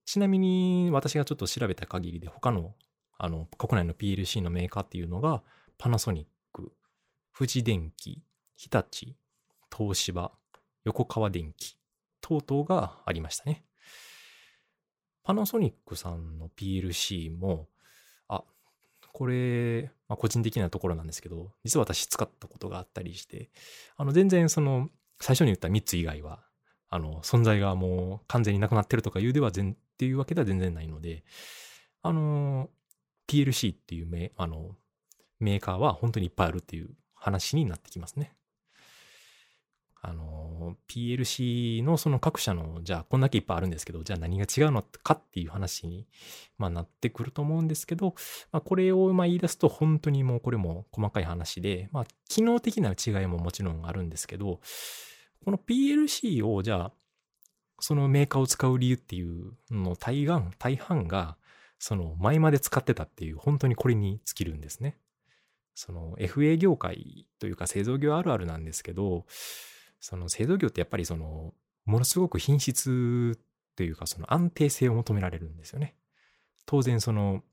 [0.08, 2.74] ちなみに私がちょっと調べた限りで、他の、
[3.18, 5.42] あの、国内の PLC のメーカーっていうのが、
[5.76, 6.72] パナソニック、
[7.36, 8.22] 富士電機、
[8.56, 9.14] 日立、
[9.70, 10.32] 東芝、
[10.84, 11.76] 横川電機
[12.22, 13.66] 等々がありましたね。
[15.24, 17.68] パナソニックさんの PLC も、
[18.28, 18.44] あ、
[19.12, 23.50] これ、まあ、個人的なところなんですけど、実は私使ったことがあったりして、
[23.98, 24.88] あの、全然その、
[25.20, 26.42] 最初に言った3つ以外は、
[26.88, 31.24] あの、存在がもう完全になくなってるとかいうでは全、っていうわけでは全然ないので、
[32.02, 32.70] あの、
[33.26, 34.76] PLC っていうメあの
[35.40, 38.32] メーカーは本当にいっぱいあるっていう話になってきますね。
[40.00, 46.06] あの、PLC のその各社の、じゃあこんだけいっぱいあるんですけど、じゃあ何が違うのかっていう話に、
[46.56, 48.14] まあ、なってくると思うんですけど、
[48.52, 54.60] まあ、これをまあ言い出すと本当にもうこれも細かい話で、まあ、機能的な違いももちろんあるんですけど、
[55.44, 56.92] この PLC をじゃあ、
[57.80, 61.36] そのメーカーを使う理由っていうの大半、大半が、
[61.78, 64.96] その前まで使ってたっていう、本当にこれに尽きるんですね。
[65.74, 69.26] その FA 業界というか製造業あるあるなんですけど、
[70.00, 73.38] その製造業ってやっぱりその、ものすごく品質
[73.76, 75.94] というかその安定性を求められるんですよね。
[76.66, 77.44] 当然その、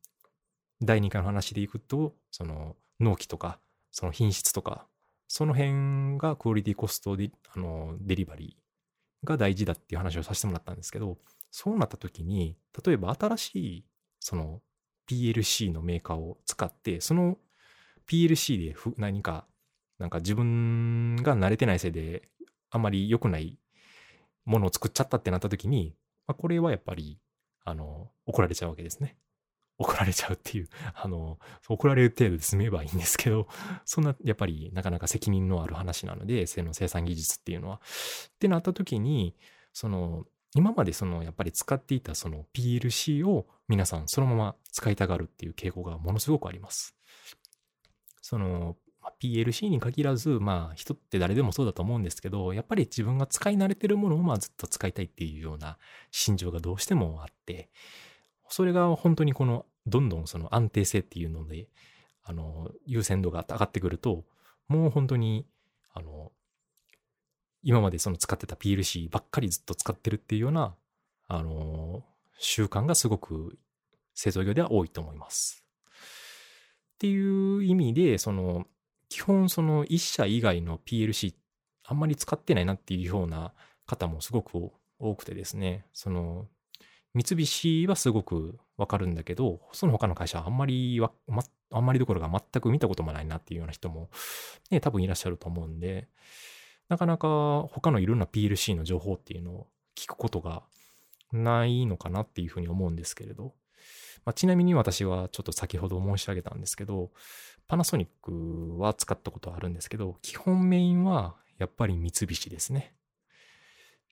[0.82, 3.60] 第2回の話でいくと、その納期とか、
[3.92, 4.88] その品質とか、
[5.28, 8.65] その辺がクオリティコストで、あの、デリバリー
[9.26, 11.18] が大事だっていう話をさせてもらったんですけど、
[11.52, 13.86] そうなった時に、例えば新しい、
[14.20, 14.62] その
[15.10, 17.38] PLC のメーカーを使って、その
[18.08, 19.46] PLC で何か、
[20.00, 22.30] なんか自分が慣れてないせいで
[22.70, 23.58] あまり良くない
[24.46, 25.96] ものを作っちゃったってなった時に、
[26.28, 27.20] まあ、これはやっぱり、
[27.64, 29.18] あの、怒られちゃうわけですね。
[29.78, 33.48] 怒られちゃうっていう、 あの、怒られる程度で済めばいいんですけど、
[33.86, 37.76] そんな、やっぱりなかなか責任のある話なので、その生産技術っていうのは。
[37.76, 39.36] ってなった時に、
[39.74, 46.96] その、今までその、やっぱり使っていたその PLC を皆さんそのまま使いたがるっていう傾向がものすごくあります。
[48.22, 48.78] その、
[49.22, 55.78] PLC に限らず、まあ人って誰でもそうだと思うんですけど、やっぱり自分が使い慣れてるものをまあずっと使いたいっていうような
[56.12, 57.70] 心情がどうしてもあって、
[58.56, 61.68] それが本当にこのどんどんその安定性っていうので、
[62.24, 64.24] あの、優先度が上がってくると、
[64.70, 65.46] もう本当に、
[65.94, 66.32] あの、
[67.64, 70.74] 今までその使ってた PLC ばっかりずっと使ってるっていうような、
[71.28, 72.06] あの、
[72.40, 73.58] 習慣がすごく
[74.14, 75.66] 製造業では多いと思います。
[76.94, 78.68] っていう意味で、その、
[79.10, 81.34] 基本その1社以外の PLC
[81.84, 83.54] あんまり使ってないなっていうような
[83.86, 86.48] 方もすごく多くてですね、その、
[87.16, 94.10] 三菱はすごくわかるんだけど、その他の会社はあんまりわ、ま、あんまりどころか全く見たこともないなっていうような人も
[94.70, 96.10] ね、多分いらっしゃると思うんで、
[96.90, 100.64] なかなか他のいろんな PLC の情報っていうのを聞くことが
[101.32, 103.54] ないのかなっていうふうに思うんですけれど、
[104.26, 107.12] まあ、ちなみに私はちょっと先ほど申し上げたんですけど、
[107.68, 112.95] パナソニックは使ったことはあるんですけど、基本メインはやっぱり三菱ですね。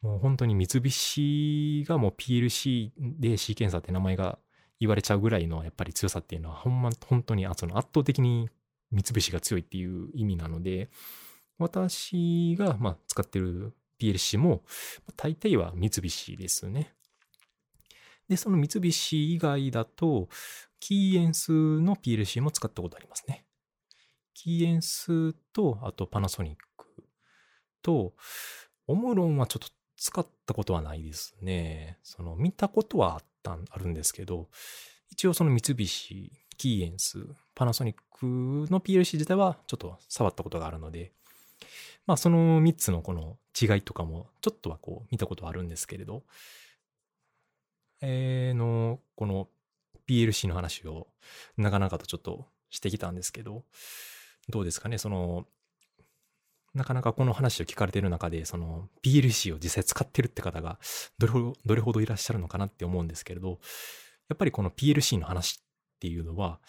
[0.03, 4.37] もう本当に三菱がもう PLC でシーケンサーって名前が
[4.79, 8.49] 言われちゃうぐらいのやっぱり強さっていうのはほんま、本当にその圧倒的に
[8.91, 10.89] 三菱が強いっていう意味なので、
[11.57, 14.63] 私がまあ使ってる PLC も
[15.15, 16.93] 大体は三菱ですね。
[18.27, 20.27] で、その三菱以外だと、
[20.81, 23.45] キーエンスの PLC も使ったことありますね。
[24.33, 27.05] キーエンスと、あとパナソニック
[27.81, 28.13] と、
[28.87, 31.97] オムロンはちょっと使ったことはないですね。
[32.03, 34.49] その見たことはあった、あるんですけど、
[35.09, 38.25] 一応その三菱、キーエンス、パナソニック
[38.69, 41.13] の PLC 自体はちょっと触ったことがあるので、
[42.05, 46.23] まあその3つのこの違いとかもちょっとはこう見たことはあるんですけれど、
[48.01, 49.47] えー、の、この
[50.09, 51.07] PLC の話を
[51.55, 53.63] なかなかとちょっとしてきたんですけど、
[54.49, 55.47] どうですかね、その、
[56.73, 60.79] なかなかこの話を聞かれている中で、その PLC を実際使ってるって方が
[61.17, 63.59] どれほど、どれほどいらっしゃるのかなって思うんですけれど、
[64.29, 65.63] やっぱりこの PLC の話っ
[65.99, 66.59] ていうのは、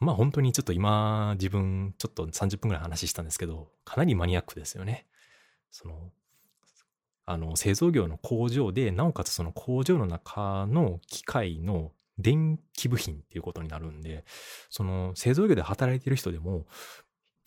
[0.00, 5.06] まあ本当にちょっと今自分ちょっと30分ぐらい話したんですけど、かなりマニアックですよね。
[5.70, 6.12] その
[7.30, 14.24] あの、製造業の工場で、なおかつその工場の中の機械の電気部品っていうことになるんで、
[14.70, 16.66] その製造業で働いてる人でも、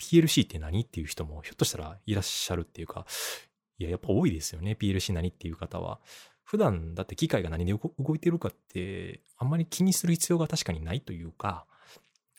[0.02, 3.06] PLC って何っていう人もひょっとしたらいらっしゃるっていうか、
[3.78, 4.76] いや、やっぱ多いですよね。
[4.78, 6.00] PLC 何っていう方は。
[6.44, 11.66] 普段だって機械が何で動いてるかって、あんまり気にする必要が確かにないというか、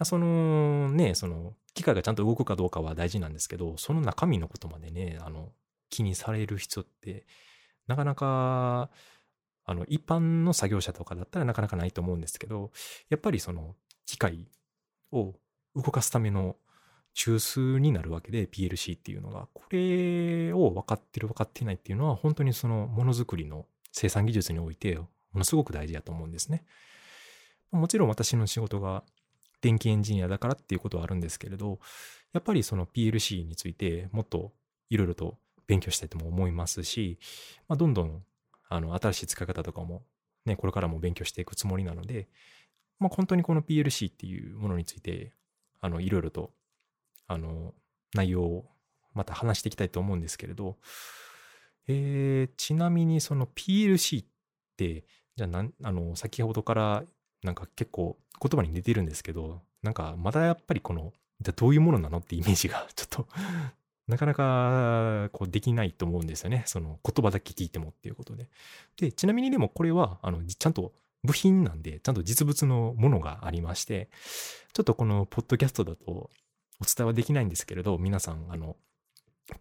[0.03, 5.51] そのね、その機械がちゃんと動くかどうかは大事なんですけど、その中身のことまでね、あの、
[5.89, 7.25] 気にされる人って、
[7.87, 8.89] なかなか、
[9.65, 12.71] あの、一般の作業者とかだったらなかなかないと思うんですけど、
[13.09, 14.47] やっぱりその、機械
[15.11, 15.33] を
[15.75, 16.57] 動かすための
[17.13, 26.63] 中枢になるわけで、PLC っていうのが、これを分かってる分かってないっていうのは、本当にそのものづくりの生産技術において、ものすごく大事だと思うんですね。
[27.71, 29.03] もちろん私の仕事が
[29.61, 31.79] 電気エンジニアだからっていうことはあるんですけれど、
[32.33, 34.51] やっぱりその PLC についてもっと
[34.89, 37.17] いろいろと勉強したいとも思いますし、
[37.67, 38.23] まあ、どんどん、
[38.69, 40.03] あの、新しい使い方とかも、
[40.45, 42.27] ね、これからも勉強していくつもりなので、
[42.99, 45.33] まあ、本当にこの PLC っていうものについて、
[45.79, 46.51] あの、いろいろと、
[47.33, 47.73] あの、
[48.13, 48.65] 内容を
[49.13, 50.77] また話していきたいと思うんですけれど、
[51.87, 54.27] えー、ちなみにその PLC っ
[54.77, 57.03] て、じゃあなん、あの、先ほどから
[57.43, 63.27] なんか結構言葉に出てるんですけど、なんかまだやっぱりこの、じゃどういうものなのってイメージが ちょっと
[64.07, 66.63] なかなかこうできないと思うんですよね。
[66.65, 68.49] その言葉だけ聞いてもっていうことで。
[68.97, 70.93] で、ちなみにでもこれは、あの、ちゃんと
[71.23, 74.09] 部品なんで、ちゃんと実物のものがありまして、
[74.73, 76.29] ちょっとこのポッドキャストだと
[76.83, 78.75] お伝えはできないんですけれど、皆さん、あの、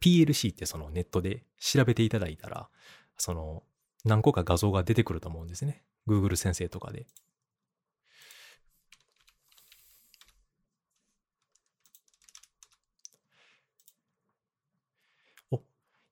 [0.00, 2.68] PLC ってそのネットで調べていただいたら、
[3.16, 3.62] その
[4.04, 5.84] 何個か画像が出てくると思うんですね。
[6.08, 7.06] Google 先生とかで。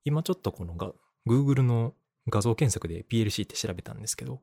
[0.02, 0.92] 今ちょっとこのが
[1.26, 1.94] Google の
[2.28, 4.40] 画像検索で PLC って調べたんですけど、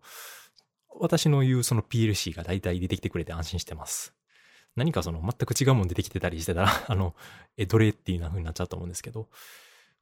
[1.00, 4.17] 私の言うその PLC が大体出てきてくれて安心してます。
[4.78, 7.16] 何かその全く違うもん出てきてたりしてたら、 あの、
[7.58, 9.28] え、どれっていう風になっちゃうと思うんですけど、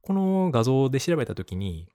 [0.02, 1.88] この画像で調べたときに、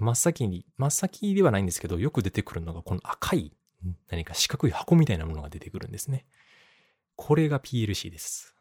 [0.00, 3.52] 真っ先に、真っ先ではないんですけど、よく出てくるのがこの赤い、
[4.08, 6.24] 何か四角い箱みたいなものが出てくるんですね。
[7.16, 8.54] これが PLC です。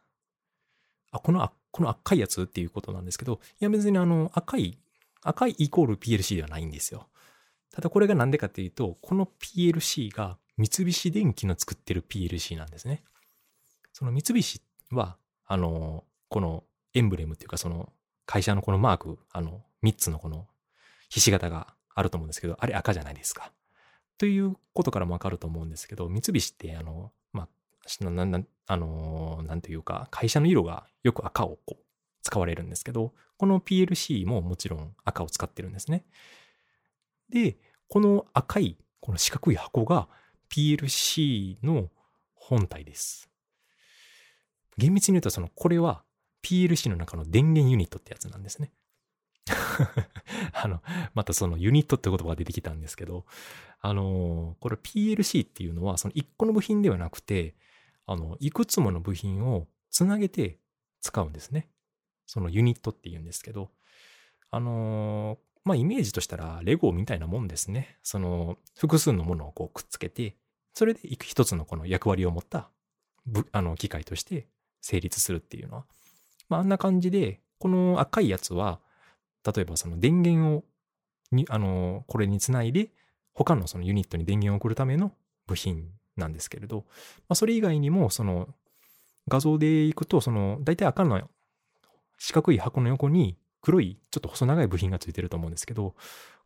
[1.11, 4.79] あ、この、あこの赤いやつっていうことなんですけど、いや別にあの赤い、
[5.21, 7.07] 赤いイコール PLC ではないんですよ。
[7.71, 13.03] ただこれがなんでかっていうと、この PLC が三菱電機の作ってる PLC なんですね。
[13.97, 17.91] その三菱は、あの、このエンブレムっていうかその
[18.27, 20.45] 会社のこのマーク、あの、3つのこの
[21.09, 23.51] ひし形があると思うんですけど、あれ赤じゃないですか。
[24.19, 27.47] ということからもわかると思うんですけど、三菱ってあの、ま
[28.01, 31.83] あ、ななあの、なんていうか、会社の色がよく赤をこう
[32.21, 36.05] 使われるんですけど、この PLC ももちろん赤を使ってるんですね。
[37.29, 37.57] で、
[37.89, 40.07] この赤い、この四角い箱が
[40.51, 41.89] PLC の
[42.35, 43.27] 本体です。
[44.77, 46.03] 厳密に言うと、その、これは
[46.43, 48.71] PLC の中の電源ユニットってやつなんですね。
[50.53, 50.81] あの、
[51.13, 53.25] またそのユニットって言葉が出てきたんですけど、
[53.79, 57.55] あの、これ PLC っていうのは、その一個の部品ではなくて、
[58.05, 60.59] あの、いくつもの部品をつなげて
[61.01, 61.69] 使うんですね。
[62.25, 63.71] そのユニットって言うんですけど、
[64.51, 67.97] あの、まあ、イメージとしたら、レゴみたいなもんですね。
[68.03, 70.37] その、複数のものをこうくっつけて、
[70.73, 72.69] それで一つのこの役割を持った
[73.51, 74.47] あの機械として
[74.87, 75.85] 成立するっていうのは。
[76.49, 78.79] まあ、あんな感じで、この赤いやつは、
[79.45, 80.63] 例えばその電源を
[81.31, 82.89] に、あの、これにつないで、
[83.33, 85.11] 他のそのユニットに電源を送るための
[85.45, 86.85] 部品なんですけれど、
[87.27, 88.47] まあ、それ以外にも、その
[89.27, 91.29] 画像でいくと、その、大体赤の
[92.17, 95.95] 四角い箱の横に黒いちょっと細長い部品がついてると思うんですけど、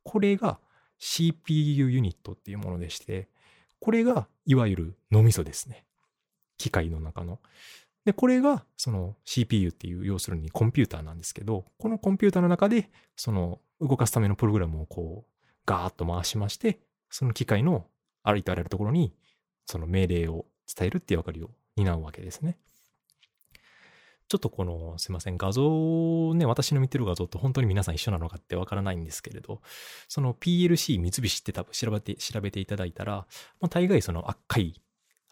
[0.04, 0.60] これが
[0.97, 3.30] CPU ユニットっていうものでして、
[3.80, 5.86] これがいわゆる脳みそですね。
[6.58, 7.39] 機械の中の。
[8.05, 17.85] で、これがその CPU っていう要するにコンピューターなんですけど、このコンピューターの中でその動かすためのプログラムをこうガーッと回しまして、その機械の
[18.23, 19.13] ありとあらゆるところに
[19.65, 22.57] その命令を伝えるっていう役割を担うわけですね。
[24.31, 29.61] ちょっとこの、すいません、画像ね、私の見てる画像と本当に皆さん一緒なのかってわからないんですけれど、
[30.07, 33.27] その PLC 三菱って多分調べて、調べていただいたら、
[33.59, 34.81] もう大概その赤い、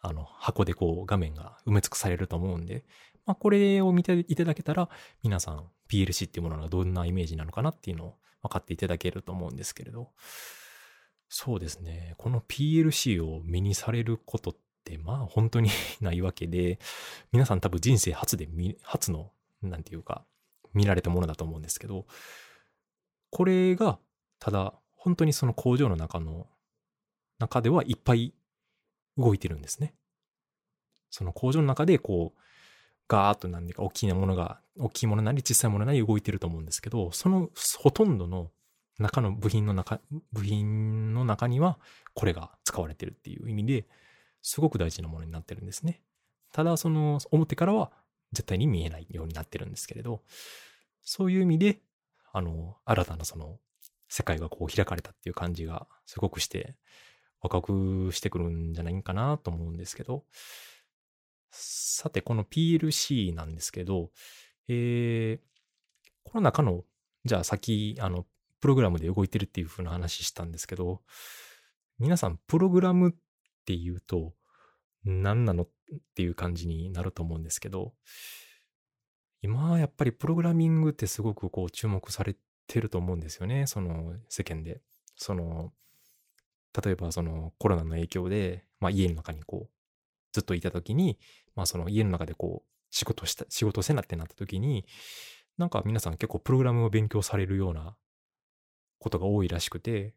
[0.02, 2.86] あの、箱でこう画面が埋め尽くされると思うんで、
[3.26, 4.90] まあこれを見ていただけたら、
[5.24, 10.12] 皆さん PLC っていうものがどんなイメージなのかなっていうのを分かっていただけると思うんですけれど、
[11.28, 15.70] そうですね、この PLC を目にされることってまあ本当に
[16.02, 16.80] ないわけで、
[17.32, 18.48] 皆さん多分人生初で
[18.82, 19.32] 初の、
[19.62, 20.26] なんていうか、
[20.74, 22.08] 見られたものだと思うんですけど、
[23.30, 24.00] これが、
[24.40, 26.48] ただ、本当にその工場の中の、
[27.38, 28.34] 中ではいっぱい
[29.19, 29.93] 動いてるんですね。
[31.10, 32.39] その工場の中でこう、
[33.08, 38.51] ガーッと何か大きなものが、大きいものなり小さいものなり動いてると思うんですけど、そのほとんどの
[38.99, 39.99] 中の部品の中、
[40.32, 41.79] 部品の中には
[42.13, 43.88] これが使われてるっていう意味で、
[44.41, 46.01] すごく大事なものになってるんですね。
[46.51, 47.91] ただ、その表からは
[48.32, 50.21] 絶対に見えないようになってるんですけれど、
[51.01, 51.79] そういう意味で、
[52.32, 53.58] あの、新たなその
[54.08, 56.75] 世界がこう開かれたっていう感じがすごくして、
[57.41, 60.25] 若くしてくるんじゃないかなと思うんですけど、
[61.52, 64.12] さて、この PLC なんですけど、
[64.67, 65.49] えー、
[66.23, 66.84] この中の、
[67.25, 68.25] じゃあ先、あの、
[68.62, 71.02] プログラムで動いてるっていう風な話したんですけど、
[71.97, 73.13] 皆さん、プログラムっ
[73.65, 74.34] ていうと、
[75.04, 75.69] 何なのっ
[76.15, 77.93] ていう感じになると思うんですけど、
[79.41, 82.36] 今やっぱりプログラミングってすごくこう注目され
[82.67, 84.82] てると思うんですよね、その世間で。
[85.15, 85.71] その、
[86.84, 89.69] 例えばそのコロナの影響で、まあ家の中にこう、
[90.32, 91.19] ずっといた時に、
[91.55, 94.86] まあその家の中でこう、仕事した、仕事せなってなった時に、
[95.58, 97.95] なんか皆さん結構プログラムを勉強されるような
[98.99, 100.15] ことが多いらしくて、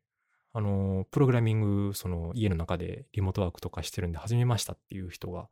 [0.53, 5.49] あの、プログラミング、その家の中でリモートワークとかしてるんで始めましたっていう人が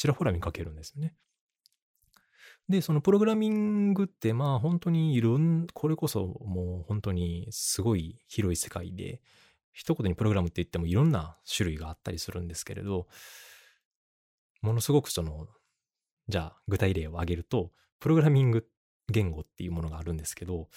[0.00, 1.14] ちらほら見かけるんですよね。
[2.70, 9.20] で、そのプログラミングって、まあ本当にいろん、これこそもう本当にすごい広い世界で、
[9.72, 13.06] 一言にプログラムって言ってもいろんな種類があったりするんですけれど、
[14.62, 15.46] ものすごくその、
[16.28, 18.66] じゃあ具体例を挙げると、プログラミング
[19.08, 20.68] 言語っていうものがあるんですけど、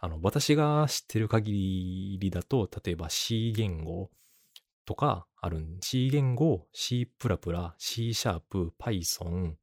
[0.00, 4.10] あの、私が知ってる限りだと、例えば C 言語
[4.84, 7.08] とかあるん、C 言語、C++、
[7.78, 9.54] C シャープ、Python、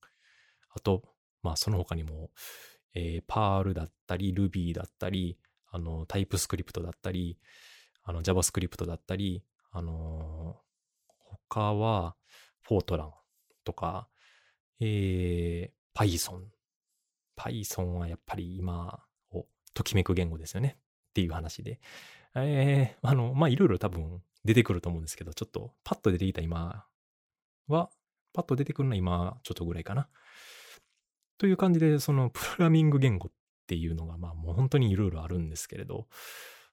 [0.71, 1.03] あと、
[1.41, 2.29] まあその他にも、
[2.93, 5.37] えー、Perl だったり、Ruby だったり、
[5.71, 7.37] あの、TypeScript だったり、
[8.09, 11.11] あの、JavaScript だったり、あのー、
[11.45, 12.15] 他は、
[12.67, 13.11] Fortran
[13.63, 14.09] とか、
[14.79, 16.41] えー、Python
[17.37, 19.45] Python はやっぱり今を
[19.75, 20.81] ときめく言語ですよねっ
[21.13, 21.79] ていう話で。
[22.35, 26.87] えー、あの、ま、いろいろ多分出てくると思うんですけど、ちょっとパッと出てきた今
[27.67, 27.91] は、
[28.33, 30.09] パッと出てくるのは今ちょっとぐらいかな。
[31.37, 33.31] という感じで、そのプログラミング言語っ
[33.67, 36.07] ていうのが、まあもう本当にいろいろあるんですけれど、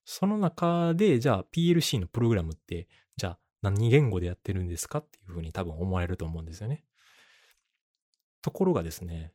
[0.08, 2.86] その中で、じゃあ PLC のプログラムって、
[3.16, 6.84] じゃあ何言語でやってるんですかっていうふうに多分思われると思うんですよね。
[8.40, 9.32] ところがですね、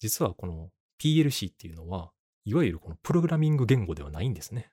[0.00, 2.10] 実はこの PLC っていうのは、
[2.46, 4.72] いわゆるこのプログラミング言語ではないんですね。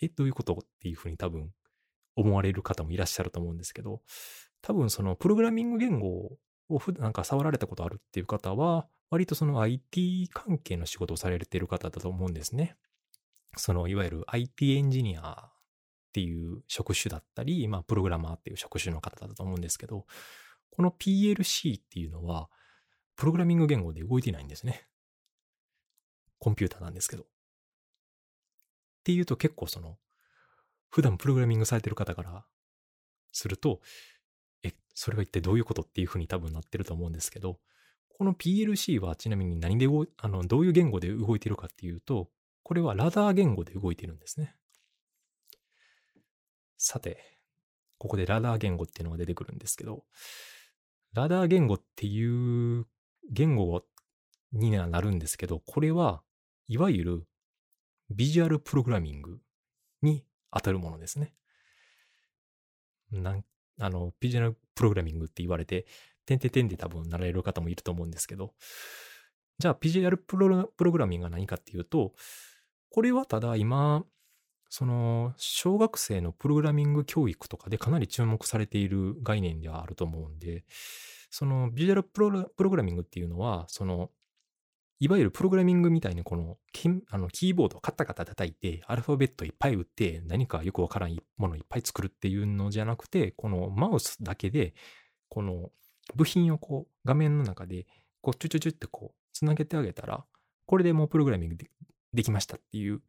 [0.00, 1.52] え、どういうことっていうふうに多分
[2.14, 4.02] 思われる方もいらっしゃると思うんですけど、
[4.62, 12.76] 多分そのプログラミング言語を普段なんか触られたことあるっていう方は、割とその IT 関係の仕事をされてる方だと思うんですね。
[13.56, 15.52] そのいわゆる IT エンジニアっ
[16.12, 20.06] ていう職種だったり、まあプログラマーっていう職種の方だと思うんですけど、
[20.70, 22.48] この PLC っていうのは、
[23.16, 24.86] プログラミング言語で動いてないんですね。
[26.38, 27.22] コンピューターなんですけど。
[27.22, 27.26] っ
[29.04, 29.96] ていうと結構その、
[30.90, 32.44] 普段プログラミングされてる方から
[33.32, 33.80] すると、
[34.62, 37.58] え、それは一体どういうことっていうふうに多分なってると思うんですけど、
[38.18, 39.86] この PLC はちなみに何で
[40.16, 42.30] あの、どういう言語で動いてるかっていうと、
[42.66, 44.56] これはラダー言語で動いているんですね。
[46.76, 47.38] さて、
[47.96, 50.02] ここでラダー言語っていうのが出てくるんですけど、
[51.14, 52.84] ラダー言語っていう
[53.30, 53.84] 言語
[54.52, 56.24] にはなるんですけど、これは
[56.66, 57.26] いわゆる
[58.10, 59.38] ビジュアルプログラミング
[60.02, 61.34] に当たるものですね。
[63.12, 63.44] なん
[63.78, 65.86] あの、ビジュアルプログラミングって言われて、
[66.24, 68.54] 点て点で多分なられる方もいると思うんですけど、
[69.60, 72.12] じゃあ、ビジュアルプログラミングが何かっていうと、
[72.90, 74.04] これはただ今、
[74.68, 80.64] その、小学生のプログラミング教育とかでかなり注目されている概念ではあると思うんで、
[81.30, 84.10] その、ビジュアルプログラミングっていうのは、その、
[84.98, 94.74] いわゆるプログラミングみたいにこのキあのキーボードをカタカタ叩いて、アルファベットいっぱい打って、何かよくわからんものいっぱい作るっていうのじゃなくて、このマウスだけで、
[95.28, 95.70] この
[96.14, 97.86] 部品をこう画面の中で、
[98.22, 100.24] こうチュチュチュってこうつなげてあげたら、
[100.64, 101.56] これでもうプログラミング
[102.12, 103.02] できましたっていう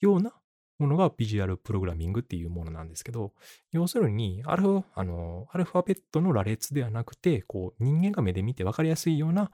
[0.00, 0.32] ような
[0.78, 3.32] ものがビジュアルプログラミングっていうものなんですけど、
[3.70, 9.50] 要するにアルフあのアルファベットの羅列ではなくて、こう人間が目で見て分かりやすいような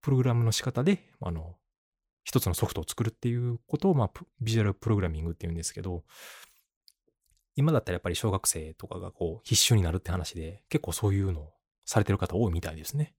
[0.00, 1.56] プログラムの仕方で、あの、
[2.22, 6.04] 一つのソフトを作るっていうことを、まあ、ビジュアルプログラミングっていうんですけど、
[7.56, 11.52] 今だったらやっぱり小学生とかがこう必修になるって話で、結構そういうのを
[11.84, 13.14] されてる方多いみたいですね。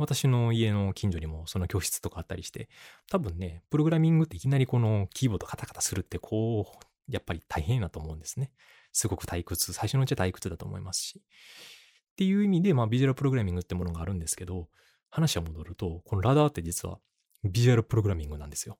[0.00, 2.70] 私の家の近所にもその教室とかあったりして、
[3.10, 8.50] 多分ね、プログラミングっていきなりこのキーボードカタカタするってこう、やっぱり大変だと思うんですね。
[8.92, 11.22] すごく退屈、最初のうちは退屈だと思いますし。
[11.22, 14.68] っていう意味で、まあビジュアルプログラミングってものがあるんですけど、
[15.10, 16.98] 話は戻ると、このラダーって実は
[17.44, 18.78] ビジュアルプログラミングなんですよ。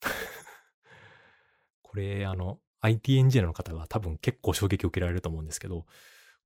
[1.82, 5.86] これ、あの、IT エンジニアの方が多分結構衝撃を受けられると思うんですけど、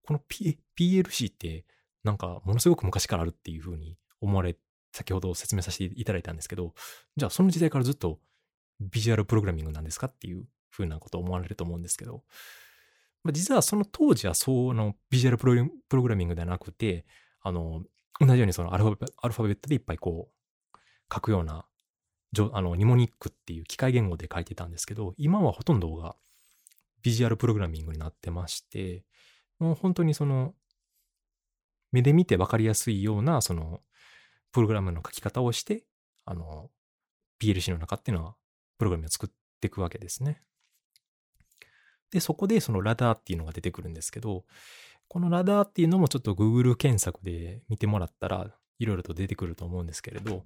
[0.02, 1.64] この、P、PLC って
[2.06, 4.56] なんかものすごく昔からあるっていうふうに思われ、
[4.92, 6.72] 先ほど説明させていただいたんですけど、
[7.16, 8.20] じゃあその時代からずっと
[8.80, 12.22] ビジュアルプログラミングなんですかっていうふうなことを思われると思うんですけど、
[13.24, 15.46] まあ、実はその当時はそのビジュアルプ
[15.96, 17.04] ログラミングではなくて、
[17.42, 17.82] あの、
[18.20, 20.78] 同じようにそのアルファアルファベットでいっぱいこう
[21.12, 21.66] 書くような、
[22.52, 26.14] あの、ニモニックっていう機械言語で書いてたんですけど、今はほとんどが
[27.02, 29.04] ビジュアルプログラミングになってまして、
[29.58, 30.54] もう本当にその、
[31.96, 33.80] 目で見て分かりやすいような、その、
[34.52, 35.84] プログラムの書き方をして、
[36.24, 36.70] あの、
[37.40, 38.36] PLC の中っていうのは、
[38.78, 39.30] プログラムを作っ
[39.60, 40.42] ていくわけですね。
[42.10, 44.44] で、そこでそのラダーっていうのが出てくるんですけど、
[45.08, 50.44] このラダーっていうのもちょっと Google 検索で見てもらったらいろいろと出てくると思うんですけれど、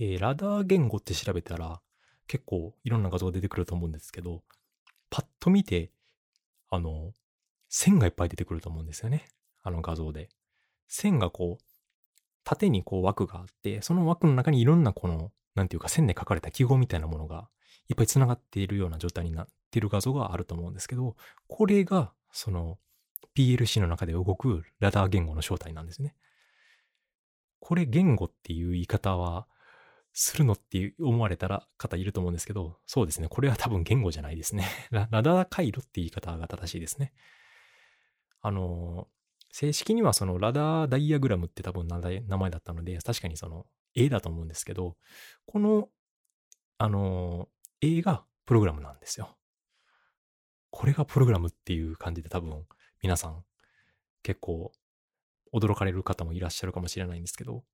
[0.00, 1.80] えー、ラダー言語って調べたら
[2.26, 4.42] 結構いろんな画像が出てくると思うんですけど、
[5.10, 5.90] パッと見て、
[6.70, 7.12] あの、
[7.68, 9.28] 線がいっぱい出てくると思うんですよね。
[9.62, 10.30] あの画像で。
[10.88, 11.64] 線がこう、
[12.44, 17.48] 縦にこう枠があって、その枠の中にいろんなこの、なんていうか線で書かれた記号みたいなものが
[17.88, 22.78] いっぱい繋がっているような状態になっている画像があると思うんですけど、これがその
[23.36, 26.14] PLC の中で動くラダー言語の正体なんですね。
[27.58, 29.46] これ言語っていう言い方は
[30.12, 33.28] するのって思われたら方いると思うんですけど、そうですね。
[33.28, 34.66] これは多分言語じゃないですね。
[34.90, 37.12] ラダー回路って言い方が正しいですね。
[38.40, 39.08] あの、
[39.52, 41.98] 正式にはそのラダーダイアグラムって多分名
[42.38, 44.96] 前だったので、確かにその A だと思うんですけど、
[45.46, 45.88] この、
[46.78, 47.48] あの、
[47.80, 49.36] A がプログラムなんですよ。
[50.70, 52.64] これがプログラムっていう感じで多分
[53.02, 53.44] 皆さん
[54.22, 54.72] 結構
[55.52, 57.64] 驚かれる方もいらっしゃるかもしれないんですけど、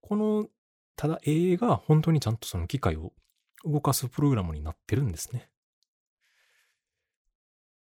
[0.00, 0.48] この、
[0.96, 3.12] ただ A が本当にちゃんとその機械を
[3.64, 5.50] 動かすプログラムになってるんですね。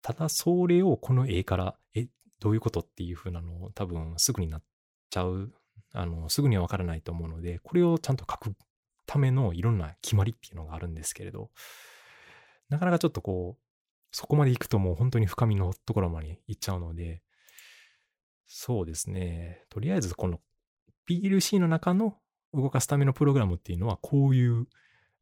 [0.02, 2.08] ただそれをこの A から、え、
[2.40, 4.64] どういうことっていう風なのを多分すぐになっ
[5.10, 5.54] ちゃう、
[5.94, 8.56] あの、すぐにはわからないと思うので、これをちゃんと書く
[9.06, 11.52] ためのいろんな決まりっていうのがあるんですけれど、
[12.70, 13.62] なかなかちょっとこう、
[14.12, 17.22] そこまで行くともう本当に深みのところまで行っちゃうので、
[18.46, 19.64] そうですね。
[19.70, 20.40] とりあえずこの
[21.10, 22.18] PLC の中の
[22.54, 24.68] 動かすためのプログラムっていうのはこういう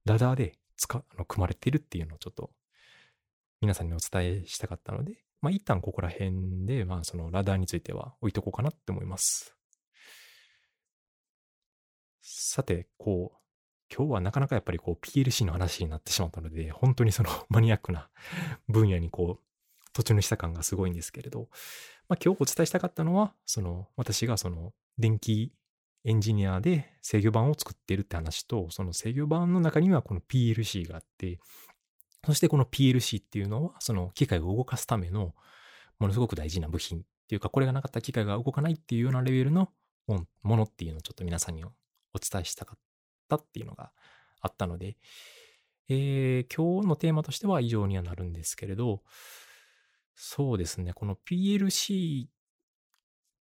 [0.05, 2.51] ラダーで使あの組まれているっていうのをちょっと
[3.61, 9.55] 皆さんにお伝えしたかったので、まあ一旦ここら辺で、まあそのラダーについては置いとこうかなって思います。
[12.21, 13.37] さて、こう、
[13.95, 18.09] 今日はなかなかやっぱりこう PLC の話になってしまったので、本当にその マニアックな
[18.67, 19.43] 分野にこう、
[19.93, 21.49] 途中のした感がすごいんですけれど、
[22.07, 25.53] まあ今日お伝えしたかったのは、その私がその電気
[26.03, 31.39] エンジニアで制御盤を作っているって話と、その制御盤の中にはこの PLC があって、
[32.25, 35.33] そしてこの PLC っていうのは、その機械を動かすための
[35.99, 39.69] ものすごく大事な部品っていうか、これがなかった機械が動かないっていうようなレベルの
[40.07, 40.25] も
[40.57, 41.69] のっていうのをちょっと皆さんにお
[42.19, 42.79] 伝えしたかっ
[43.29, 43.91] たっていうのが
[44.41, 44.97] あったので、
[45.87, 49.01] えー、今日のテーマとしては以上にはなるんですけれど、
[50.15, 52.27] そうですね、この PLC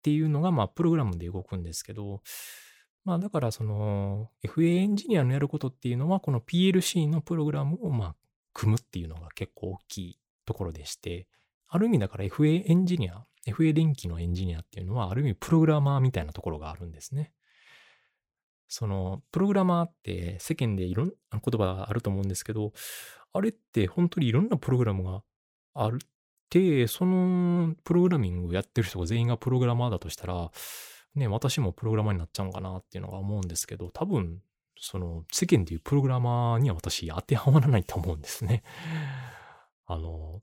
[0.04, 2.20] っていうのが、まあ、プログラムで動くんですけど、
[3.04, 8.16] まあ、だから、その、FA エンジニアのやることっていうのは、この PLC のプログラムを、まあ、
[8.52, 11.26] 組むっていうのが結構大きいところでして、
[11.68, 17.32] ある意味だから FA エンジニア、FA 電気のエンジニアっていうのは、ある意味プログラマーみたいなところがあるんですね。
[18.68, 22.74] その、プログラマーって世間でいろんな言葉あると思うんですけど、
[23.32, 25.22] あれって本当にいろんなプログラムが
[25.72, 25.98] ある
[26.50, 30.50] て、そのプログラミングをやってる人が全員がプログラマーだとしたら、
[31.14, 34.40] ね、私もプログラマーになっちゃうのかなっていうのが思うんですけど、多分
[34.78, 38.62] その世間でいうプログラマーには私当てはまらないと思うんですね。
[39.86, 40.42] あの、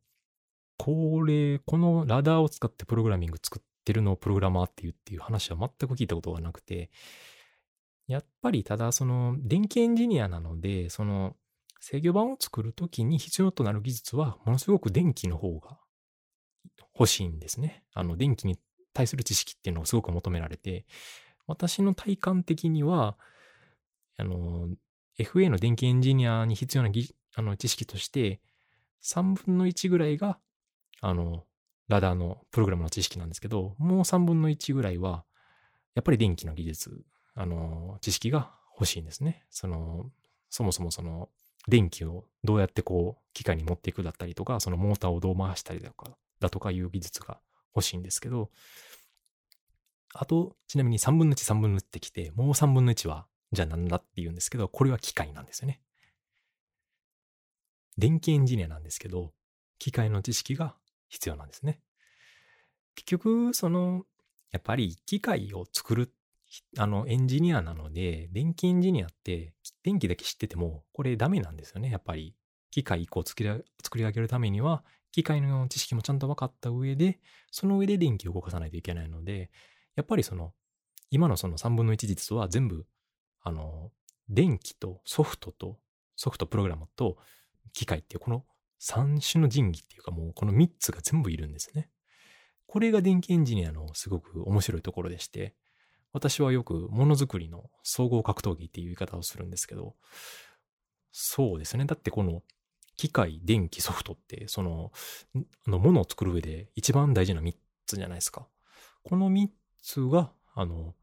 [0.78, 6.90] これ、このラダーを使ってプログラミング作ってるのをプログラマーっていうっていう話は全く聞いたことがなくて、
[8.08, 11.36] やっぱりただその電気エンジニアなので、その
[11.80, 15.80] 制御盤を作るときに必要となる技術はものすごく電気の方が
[17.02, 17.84] 欲しいんですね。
[17.94, 18.60] あの電気に
[18.94, 20.86] 対する知識っていうのをすごく求められて、
[21.48, 23.18] 私の体感的には、
[24.18, 24.70] あの、
[25.18, 26.90] FA の電気エンジニアに必要な
[27.36, 28.40] あの知識として、
[29.02, 30.38] 3分の1ぐらいが、
[31.02, 31.46] あの、
[31.88, 35.26] ラダーのプログラムの知識なんですけど、もう3分の1ぐらいは、
[35.96, 39.44] やっぱり電気の技術、あの、知識が欲しいんですね。
[39.50, 40.12] その、
[40.50, 41.30] そもそもその、
[41.68, 47.40] 電気をどうやってこう、機械に持っていくだったりとか、そのモーターをどう回したりだとか、だとかいう技術が
[47.74, 48.50] 欲しいんですけど、
[50.14, 55.82] あと、ちなみに3分の1、3分の1ってきて、もう3分の1はじゃあなんだって言うんですけど、これは機械なんですよね。
[57.98, 59.34] 電気エンジニアなんですけど、
[59.78, 60.76] 機械の知識が
[61.10, 61.82] 必要なんですね。
[62.96, 64.06] 結局、その、
[64.52, 66.14] やっぱり機械を作る、
[66.78, 71.90] あの、エンジニアなので、電気エンジニアって、電気だけ知ってても、これダメなんですよね。
[71.90, 72.36] やっぱり、
[72.70, 73.50] 機械1個作り
[74.04, 77.20] 上げるためには、機械の知識もちゃんと分かった上で、
[77.52, 79.52] その上で電気を動かさないといけないので、
[79.96, 80.54] やっぱりその、
[81.10, 82.86] 今のその3分の1実は全部
[83.44, 83.92] あの、
[84.30, 85.78] 電気とソフトと、
[86.16, 87.18] ソフトプログラムと
[87.74, 88.46] 機械っていうこの
[88.80, 91.90] 3種の神器っていうかもうこの3つが全部いるんですね。
[92.68, 95.56] これが電気エンジニアのすごく面白いところでして、
[96.14, 99.96] 私はよくものづくりの総合格闘技っていう言い方をするんですけど、
[101.12, 101.86] そうですね。
[101.86, 102.44] だってこの
[102.96, 104.92] 機械、電気、ソフトって、その、
[105.68, 108.48] のものを作る上で一番大事な3つじゃないですか。
[109.04, 109.50] この3
[109.82, 110.96] つが、あの、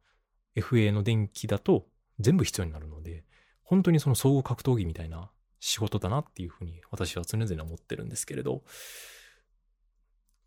[0.57, 1.87] FA の電気だと
[2.19, 3.25] 全部必要になるので、
[3.63, 5.31] 本当にその総合格闘技みたいな
[5.61, 8.63] 仕事だなっていうふうに私は常々思ってるんですけれど、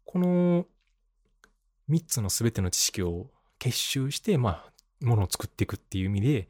[0.05, 0.65] この
[1.89, 3.29] 3つの全ての知識を
[3.59, 6.49] 結集して、まあ、ものを作っていくっていう意味で、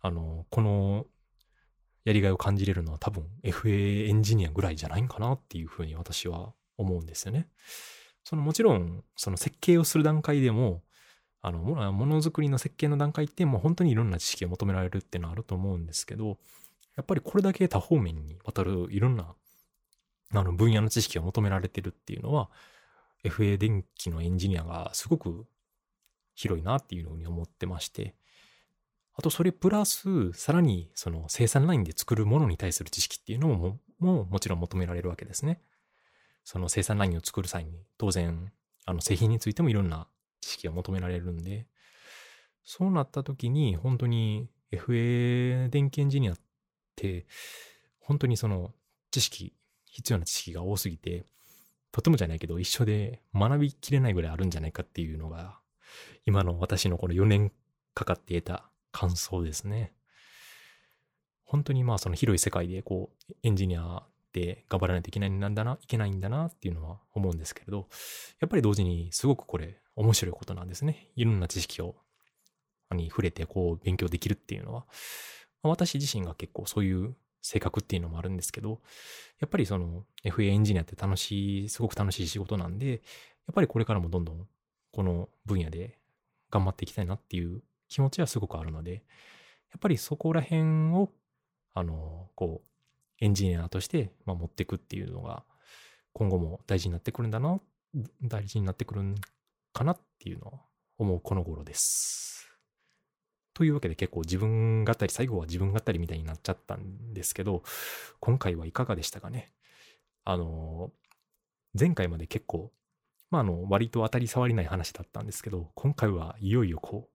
[0.00, 1.06] あの、この
[2.04, 7.48] やりがいを感じれるのは多分 FA エンジニアぐらいじゃないかなっていうふうに私は思うんですよね。
[8.24, 10.82] そのもちろん、その設計をする段階でも、
[11.42, 11.58] あの、
[11.92, 16.38] ものづくりの設計の段階ってもう本当にいろんな知識を求められるっていうのはあると思うんですけど、
[16.96, 19.34] やっぱりこれだけ多方面にわたるいろんな
[20.34, 22.50] あの分野の知識が求められてるっていうのは、
[23.24, 25.46] FA 電気のエンジニアがすごく
[26.34, 28.14] 広いなっていうふうに思ってまして、
[29.14, 35.60] あとそれプラス、さらにその生産ラインで作るものに対する知識っていうのもももちろん求められるわけですね。
[36.44, 38.52] その生産ラインを作る際に当然、
[38.86, 40.08] あの製品についてもいろんな
[40.40, 41.66] 知識が求められるんで、
[42.64, 46.36] そうなった時に本当に FA 電気エンジニアっ
[46.96, 47.26] て、
[48.00, 48.72] 本当にその
[49.10, 49.52] 知識、
[49.84, 51.26] 必要な知識が多すぎて、
[51.92, 55.58] とてもじゃないけど一緒で学びきれないぐらいあるんじゃないかっていうのが、
[56.24, 57.52] 今の私のこの4年
[57.94, 59.92] かかって得た感想ですね。
[61.44, 67.88] 本当にまあその広い世界でこうエンジニアっって頑張らないといけないんだな、いけないんだなっていうのは思うんですけれど、
[68.40, 71.10] やっぱり同時にすごくこれ面白いことなんですね。
[71.16, 71.96] いろんな知識を、
[72.92, 74.86] に触れてこう勉強できるっていうのは、
[75.62, 78.80] 私自身が結構そういう性格っていうのもあるんですけど、
[79.40, 83.00] やっぱりその FA エンジニアって楽しい、すごく楽しい仕事なんで、やっ
[83.54, 84.46] ぱりこれからもどんどん
[84.92, 85.98] この分野で
[86.50, 88.98] 頑張っていきたいなっていう気持ちはすごくあるので、や
[89.76, 91.10] っぱりそこら辺を、
[91.74, 95.44] あの、こう、エンジニアとして、まあ、持っていくっていうのが、
[96.14, 97.60] 今後も大事になってくるんだな、
[98.22, 99.14] 大事になってくるん
[99.72, 100.60] かなっていうのを
[100.98, 102.48] 思うこの頃です。
[103.52, 107.62] というわけで結構自分語り、最後は自分語りみたいになっちゃったんですけど、
[108.20, 109.52] 今回はいかがでしたかね？
[110.24, 110.92] あの、
[111.78, 112.72] 前回まで結構、
[113.30, 117.09] まあ、あの、割と当たり障りない話だったんですけど、今回はいよいよこう、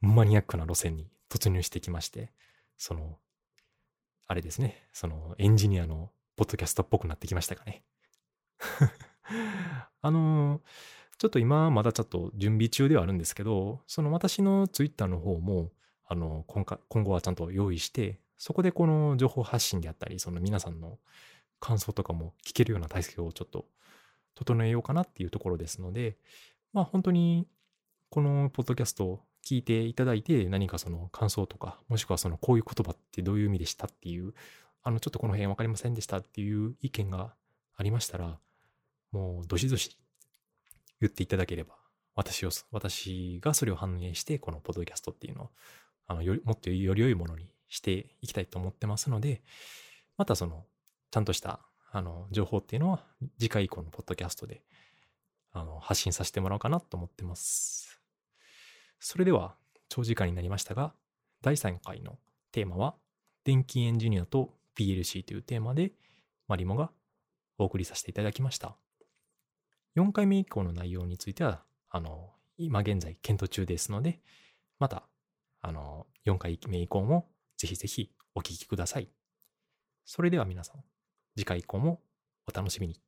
[0.00, 2.32] マニアックな路線に突入してきまして、
[2.76, 3.18] その、
[4.26, 7.84] あれですね、そのエンジニアのポッドキャストっぽくなってきましたかね。
[10.00, 10.62] あの、
[11.18, 15.70] ちょっと今まだちょっと準備中ではあるんですけど、その私のツイッターの方も、
[16.06, 20.98] あの、今今後はちゃんと用意して、そこでこの情報発信であったり、その皆さんの
[21.58, 23.66] 感想とかも聞けるような体制をちょっと
[24.34, 26.16] 整えようかなっていうところですので、
[26.72, 27.46] まあ本当に
[28.08, 34.34] このポッドキャスト聞いていただいて何かその感想とか、もしくはそのこういう言葉ってどういう意味でしたっていう、
[34.82, 37.34] あのちょっとこの辺分かりませんでしたっていう意見が
[37.76, 38.38] ありましたら、
[39.12, 39.98] もうどしどし
[41.00, 41.74] 言っていただければ、
[42.14, 45.50] 私を、私がそれを反映して、このポッドキャストっていうのを、
[46.06, 49.42] あの、より、もっとより良いものにしていきたいと思ってますので、
[50.16, 50.66] またその、
[51.10, 51.60] ちゃんとした
[51.92, 53.04] あの、情報っていうのは
[53.38, 54.62] 次回以降のポッドキャストで、
[55.52, 57.99] あの、発信させてもらおうかなと思ってます。
[59.00, 59.56] それでは、
[59.88, 60.94] 長時間になりましたが、
[61.42, 62.18] 第3回の
[62.52, 62.94] テーマは、
[63.44, 65.92] 電気エンジニアと PLC というテーマで、
[66.46, 66.90] マリモが
[67.58, 68.76] お送りさせていただきました。
[69.96, 74.20] 4回目以降の内容については、あの、今現在検討中ですので、
[74.78, 75.08] また、
[75.62, 79.08] あの、4回目以降もぜひぜひお聞きください。
[80.04, 80.84] それでは皆さん、
[81.36, 82.00] 次回以降も
[82.46, 83.00] お楽しみに。